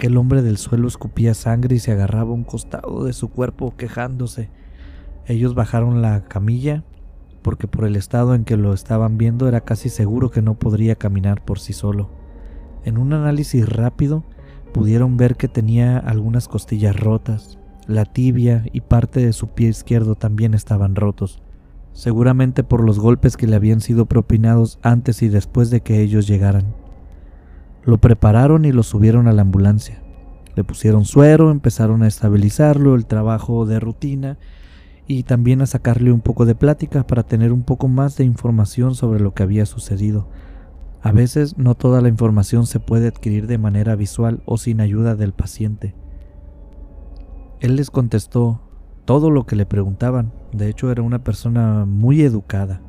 Aquel 0.04 0.18
hombre 0.18 0.42
del 0.42 0.58
suelo 0.58 0.89
escupía 0.89 1.34
sangre 1.34 1.78
y 1.78 1.80
se 1.80 1.94
agarraba 1.94 2.34
un 2.34 2.44
costado 2.44 3.06
de 3.06 3.13
su 3.13 3.30
cuerpo 3.30 3.74
quejándose. 3.78 4.50
Ellos 5.28 5.56
bajaron 5.56 6.02
la 6.02 6.26
camilla 6.26 6.84
porque 7.42 7.68
por 7.70 7.86
el 7.86 7.96
estado 7.96 8.36
en 8.36 8.44
que 8.44 8.58
lo 8.58 8.74
estaban 8.74 9.18
viendo 9.18 9.48
era 9.48 9.62
casi 9.62 9.88
seguro 9.88 10.30
que 10.30 10.42
no 10.42 10.56
podría 10.60 10.96
caminar 10.96 11.46
por 11.46 11.58
sí 11.58 11.72
solo. 11.72 12.10
En 12.84 12.98
un 12.98 13.13
análisis 13.13 13.66
rápido, 13.70 14.26
Pudieron 14.74 15.18
ver 15.18 15.36
que 15.36 15.48
tenía 15.48 16.00
algunas 16.00 16.48
costillas 16.48 17.00
rotas, 17.00 17.60
la 17.88 18.06
tibia 18.06 18.66
y 18.74 18.82
parte 18.82 19.24
de 19.24 19.32
su 19.32 19.50
pie 19.50 19.70
izquierdo 19.70 20.16
también 20.16 20.56
estaban 20.56 20.96
rotos, 20.96 21.44
seguramente 21.92 22.63
por 22.63 22.84
los 22.84 23.00
golpes 23.00 23.38
que 23.38 23.46
le 23.46 23.56
habían 23.56 23.82
sido 23.82 24.08
propinados 24.08 24.80
antes 24.82 25.22
y 25.22 25.30
después 25.30 25.70
de 25.70 25.82
que 25.82 26.02
ellos 26.02 26.28
llegaran. 26.28 26.83
Lo 27.86 27.98
prepararon 27.98 28.65
y 28.65 28.72
lo 28.72 28.84
subieron 28.84 29.28
a 29.28 29.34
la 29.34 29.41
ambulancia. 29.41 30.02
Le 30.56 30.63
pusieron 30.63 31.06
suero, 31.06 31.52
empezaron 31.52 32.04
a 32.04 32.08
estabilizarlo, 32.08 32.96
el 32.96 33.06
trabajo 33.06 33.65
de 33.65 33.80
rutina 33.80 34.38
y 35.08 35.24
también 35.24 35.62
a 35.62 35.65
sacarle 35.65 36.12
un 36.12 36.22
poco 36.22 36.46
de 36.46 36.56
plática 36.56 37.06
para 37.06 37.24
tener 37.24 37.52
un 37.52 37.63
poco 37.63 37.88
más 37.88 38.15
de 38.15 38.24
información 38.24 38.96
sobre 38.96 39.19
lo 39.19 39.34
que 39.34 39.43
había 39.43 39.65
sucedido 39.65 40.28
a 41.04 41.12
veces 41.12 41.58
no 41.58 41.76
toda 41.76 42.00
la 42.00 42.08
información 42.08 42.65
se 42.65 42.80
puede 42.80 43.10
adquirir 43.10 43.46
de 43.46 43.58
manera 43.58 43.96
visual 43.98 44.41
o 44.46 44.58
sin 44.58 44.80
ayuda 44.80 45.15
del 45.17 45.34
paciente. 45.34 45.93
Él 47.60 47.76
les 47.76 47.91
contestó 47.91 48.62
todo 49.04 49.30
lo 49.30 49.46
que 49.46 49.58
le 49.58 49.65
preguntaban. 49.65 50.32
De 50.54 50.69
hecho, 50.69 50.89
era 50.91 51.02
una 51.02 51.22
persona 51.22 51.84
muy 51.84 52.22
educada. 52.22 52.80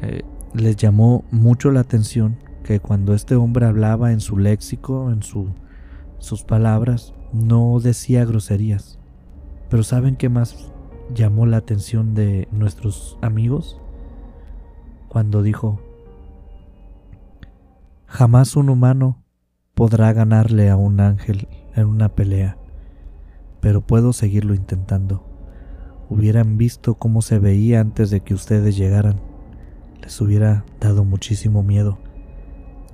Eh, 0.00 0.22
les 0.54 0.76
llamó 0.76 1.22
mucho 1.30 1.70
la 1.70 1.80
atención 1.80 2.36
que 2.68 2.80
cuando 2.80 3.14
este 3.14 3.34
hombre 3.34 3.64
hablaba 3.64 4.12
en 4.12 4.20
su 4.20 4.36
léxico, 4.36 5.10
en 5.10 5.22
sus 5.22 6.42
palabras, 6.42 7.14
no 7.32 7.80
decía 7.80 8.26
groserías. 8.26 8.98
Pero 9.70 9.82
¿saben 9.82 10.16
qué 10.16 10.28
más 10.28 10.70
llamó 11.14 11.46
la 11.46 11.56
atención 11.56 12.12
de 12.12 12.46
nuestros 12.52 13.16
amigos? 13.22 13.80
Cuando 15.08 15.42
dijo, 15.42 15.80
Jamás 18.04 18.54
un 18.54 18.68
humano 18.68 19.22
podrá 19.74 20.12
ganarle 20.12 20.68
a 20.68 20.76
un 20.76 21.00
ángel 21.00 21.48
en 21.74 21.86
una 21.86 22.10
pelea, 22.10 22.58
pero 23.62 23.80
puedo 23.80 24.12
seguirlo 24.12 24.52
intentando. 24.52 25.24
Hubieran 26.10 26.58
visto 26.58 26.96
cómo 26.96 27.22
se 27.22 27.38
veía 27.38 27.80
antes 27.80 28.10
de 28.10 28.20
que 28.20 28.34
ustedes 28.34 28.76
llegaran. 28.76 29.22
Les 30.02 30.20
hubiera 30.20 30.66
dado 30.80 31.04
muchísimo 31.04 31.62
miedo. 31.62 31.96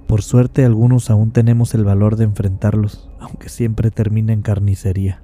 Por 0.06 0.22
suerte 0.22 0.64
algunos 0.64 1.10
aún 1.10 1.30
tenemos 1.30 1.74
el 1.74 1.84
valor 1.84 2.16
de 2.16 2.24
enfrentarlos, 2.24 3.10
aunque 3.20 3.48
siempre 3.48 3.90
termina 3.90 4.32
en 4.32 4.42
carnicería. 4.42 5.22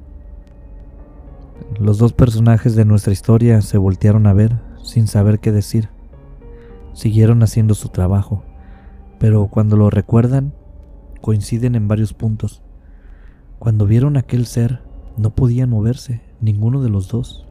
Los 1.79 1.99
dos 1.99 2.13
personajes 2.13 2.75
de 2.75 2.85
nuestra 2.85 3.13
historia 3.13 3.61
se 3.63 3.79
voltearon 3.79 4.27
a 4.27 4.33
ver 4.33 4.59
sin 4.83 5.07
saber 5.07 5.39
qué 5.39 5.53
decir. 5.53 5.89
Siguieron 6.95 7.43
haciendo 7.43 7.75
su 7.75 7.91
trabajo 7.91 8.43
pero 9.21 9.49
cuando 9.49 9.77
lo 9.77 9.91
recuerdan, 9.91 10.55
coinciden 11.21 11.75
en 11.75 11.87
varios 11.87 12.15
puntos. 12.15 12.63
Cuando 13.59 13.85
vieron 13.85 14.17
aquel 14.17 14.47
ser, 14.47 14.81
no 15.19 15.35
podían 15.35 15.69
moverse, 15.69 16.23
ninguno 16.41 16.83
de 16.83 16.89
los 16.89 17.09
dos. 17.09 17.47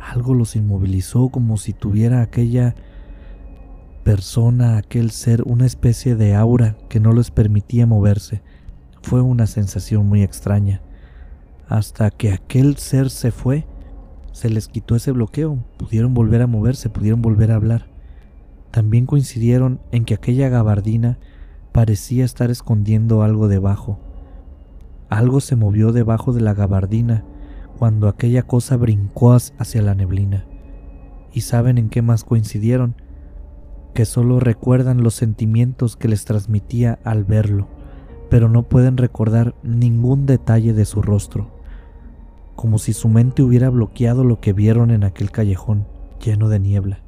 Algo 0.00 0.32
los 0.32 0.56
inmovilizó 0.56 1.28
como 1.28 1.58
si 1.58 1.74
tuviera 1.74 2.22
aquella 2.22 2.74
persona, 4.08 4.78
aquel 4.78 5.10
ser, 5.10 5.42
una 5.44 5.66
especie 5.66 6.16
de 6.16 6.34
aura 6.34 6.78
que 6.88 6.98
no 6.98 7.12
les 7.12 7.30
permitía 7.30 7.86
moverse. 7.86 8.40
Fue 9.02 9.20
una 9.20 9.46
sensación 9.46 10.06
muy 10.06 10.22
extraña. 10.22 10.80
Hasta 11.68 12.10
que 12.10 12.32
aquel 12.32 12.78
ser 12.78 13.10
se 13.10 13.32
fue, 13.32 13.66
se 14.32 14.48
les 14.48 14.68
quitó 14.68 14.96
ese 14.96 15.12
bloqueo, 15.12 15.62
pudieron 15.76 16.14
volver 16.14 16.40
a 16.40 16.46
moverse, 16.46 16.88
pudieron 16.88 17.20
volver 17.20 17.52
a 17.52 17.56
hablar. 17.56 17.90
También 18.70 19.04
coincidieron 19.04 19.78
en 19.92 20.06
que 20.06 20.14
aquella 20.14 20.48
gabardina 20.48 21.18
parecía 21.72 22.24
estar 22.24 22.50
escondiendo 22.50 23.22
algo 23.22 23.46
debajo. 23.46 23.98
Algo 25.10 25.40
se 25.40 25.54
movió 25.54 25.92
debajo 25.92 26.32
de 26.32 26.40
la 26.40 26.54
gabardina 26.54 27.26
cuando 27.78 28.08
aquella 28.08 28.42
cosa 28.44 28.78
brincó 28.78 29.34
hacia 29.34 29.82
la 29.82 29.94
neblina. 29.94 30.46
¿Y 31.30 31.42
saben 31.42 31.76
en 31.76 31.90
qué 31.90 32.00
más 32.00 32.24
coincidieron? 32.24 32.94
Que 33.98 34.04
solo 34.04 34.38
recuerdan 34.38 35.02
los 35.02 35.14
sentimientos 35.14 35.96
que 35.96 36.06
les 36.06 36.24
transmitía 36.24 37.00
al 37.02 37.24
verlo, 37.24 37.66
pero 38.30 38.48
no 38.48 38.62
pueden 38.62 38.96
recordar 38.96 39.56
ningún 39.64 40.24
detalle 40.24 40.72
de 40.72 40.84
su 40.84 41.02
rostro, 41.02 41.50
como 42.54 42.78
si 42.78 42.92
su 42.92 43.08
mente 43.08 43.42
hubiera 43.42 43.70
bloqueado 43.70 44.22
lo 44.22 44.40
que 44.40 44.52
vieron 44.52 44.92
en 44.92 45.02
aquel 45.02 45.32
callejón 45.32 45.88
lleno 46.24 46.48
de 46.48 46.60
niebla. 46.60 47.00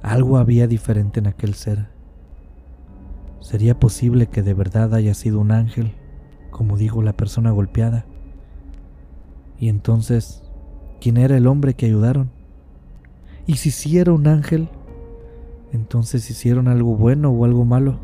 Algo 0.00 0.38
había 0.38 0.66
diferente 0.66 1.20
en 1.20 1.26
aquel 1.26 1.52
ser. 1.52 1.88
¿Sería 3.40 3.78
posible 3.78 4.28
que 4.28 4.42
de 4.42 4.54
verdad 4.54 4.94
haya 4.94 5.12
sido 5.12 5.38
un 5.38 5.52
ángel, 5.52 5.92
como 6.50 6.78
dijo 6.78 7.02
la 7.02 7.14
persona 7.14 7.50
golpeada? 7.50 8.06
Y 9.60 9.68
entonces, 9.68 10.42
¿quién 10.98 11.18
era 11.18 11.36
el 11.36 11.46
hombre 11.46 11.74
que 11.74 11.84
ayudaron? 11.84 12.30
¿Y 13.46 13.56
si 13.56 13.70
sí 13.70 13.98
era 13.98 14.14
un 14.14 14.28
ángel? 14.28 14.70
Entonces 15.72 16.30
hicieron 16.30 16.68
algo 16.68 16.96
bueno 16.96 17.30
o 17.30 17.44
algo 17.44 17.64
malo. 17.64 17.98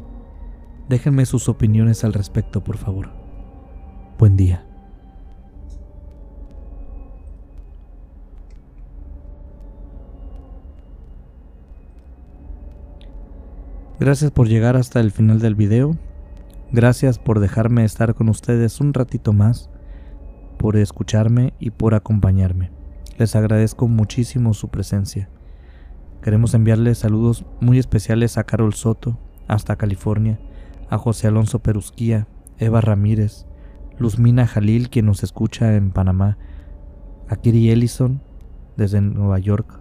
Déjenme 0.89 1.27
sus 1.27 1.49
opiniones 1.49 2.05
al 2.05 2.13
respecto, 2.13 2.63
por 2.63 2.77
favor. 2.77 3.11
Buen 4.19 4.37
día. 4.37 4.67
Gracias 14.03 14.33
por 14.33 14.49
llegar 14.49 14.77
hasta 14.77 14.99
el 14.99 15.13
final 15.13 15.39
del 15.39 15.55
video. 15.55 15.97
Gracias 16.73 17.19
por 17.19 17.39
dejarme 17.39 17.85
estar 17.85 18.15
con 18.15 18.29
ustedes 18.29 18.81
un 18.81 18.95
ratito 18.95 19.33
más, 19.33 19.71
por 20.59 20.77
escucharme 20.77 21.53
y 21.61 21.71
por 21.71 21.95
acompañarme. 21.95 22.71
Les 23.19 23.37
agradezco 23.37 23.87
muchísimo 23.87 24.55
su 24.55 24.71
presencia. 24.71 25.29
Queremos 26.23 26.55
enviarles 26.55 26.99
saludos 26.99 27.45
muy 27.61 27.81
especiales 27.81 28.39
a 28.39 28.45
Carol 28.45 28.75
Soto, 28.75 29.19
hasta 29.49 29.75
California, 29.75 30.39
a 30.89 30.97
José 30.97 31.27
Alonso 31.27 31.59
Perusquía, 31.59 32.29
Eva 32.59 32.81
Ramírez, 32.81 33.47
Luzmina 33.99 34.47
Jalil, 34.47 34.89
quien 34.89 35.07
nos 35.07 35.25
escucha 35.25 35.75
en 35.75 35.91
Panamá, 35.91 36.39
a 37.29 37.35
Kiri 37.35 37.71
Ellison, 37.71 38.23
desde 38.77 39.01
Nueva 39.01 39.41
York, 39.41 39.81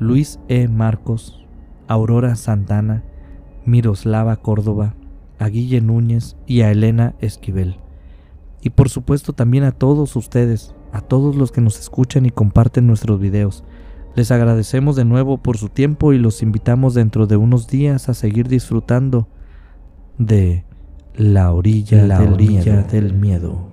Luis 0.00 0.40
E. 0.48 0.66
Marcos, 0.66 1.46
Aurora 1.86 2.34
Santana, 2.34 3.04
Miroslava 3.64 4.34
Córdoba, 4.34 4.96
a 5.38 5.48
Guille 5.48 5.80
Núñez 5.80 6.36
y 6.44 6.62
a 6.62 6.72
Elena 6.72 7.14
Esquivel. 7.20 7.76
Y 8.60 8.70
por 8.70 8.88
supuesto 8.88 9.32
también 9.32 9.62
a 9.62 9.70
todos 9.70 10.16
ustedes, 10.16 10.74
a 10.90 11.02
todos 11.02 11.36
los 11.36 11.52
que 11.52 11.60
nos 11.60 11.78
escuchan 11.78 12.26
y 12.26 12.30
comparten 12.30 12.88
nuestros 12.88 13.20
videos. 13.20 13.62
Les 14.14 14.30
agradecemos 14.30 14.96
de 14.96 15.04
nuevo 15.04 15.38
por 15.38 15.56
su 15.58 15.68
tiempo 15.68 16.12
y 16.12 16.18
los 16.18 16.42
invitamos 16.42 16.94
dentro 16.94 17.26
de 17.26 17.36
unos 17.36 17.68
días 17.68 18.08
a 18.08 18.14
seguir 18.14 18.48
disfrutando 18.48 19.28
de 20.18 20.64
La 21.14 21.52
orilla, 21.52 22.04
la 22.04 22.18
del, 22.20 22.32
orilla 22.32 22.74
miedo. 22.74 22.88
del 22.90 23.14
miedo. 23.14 23.67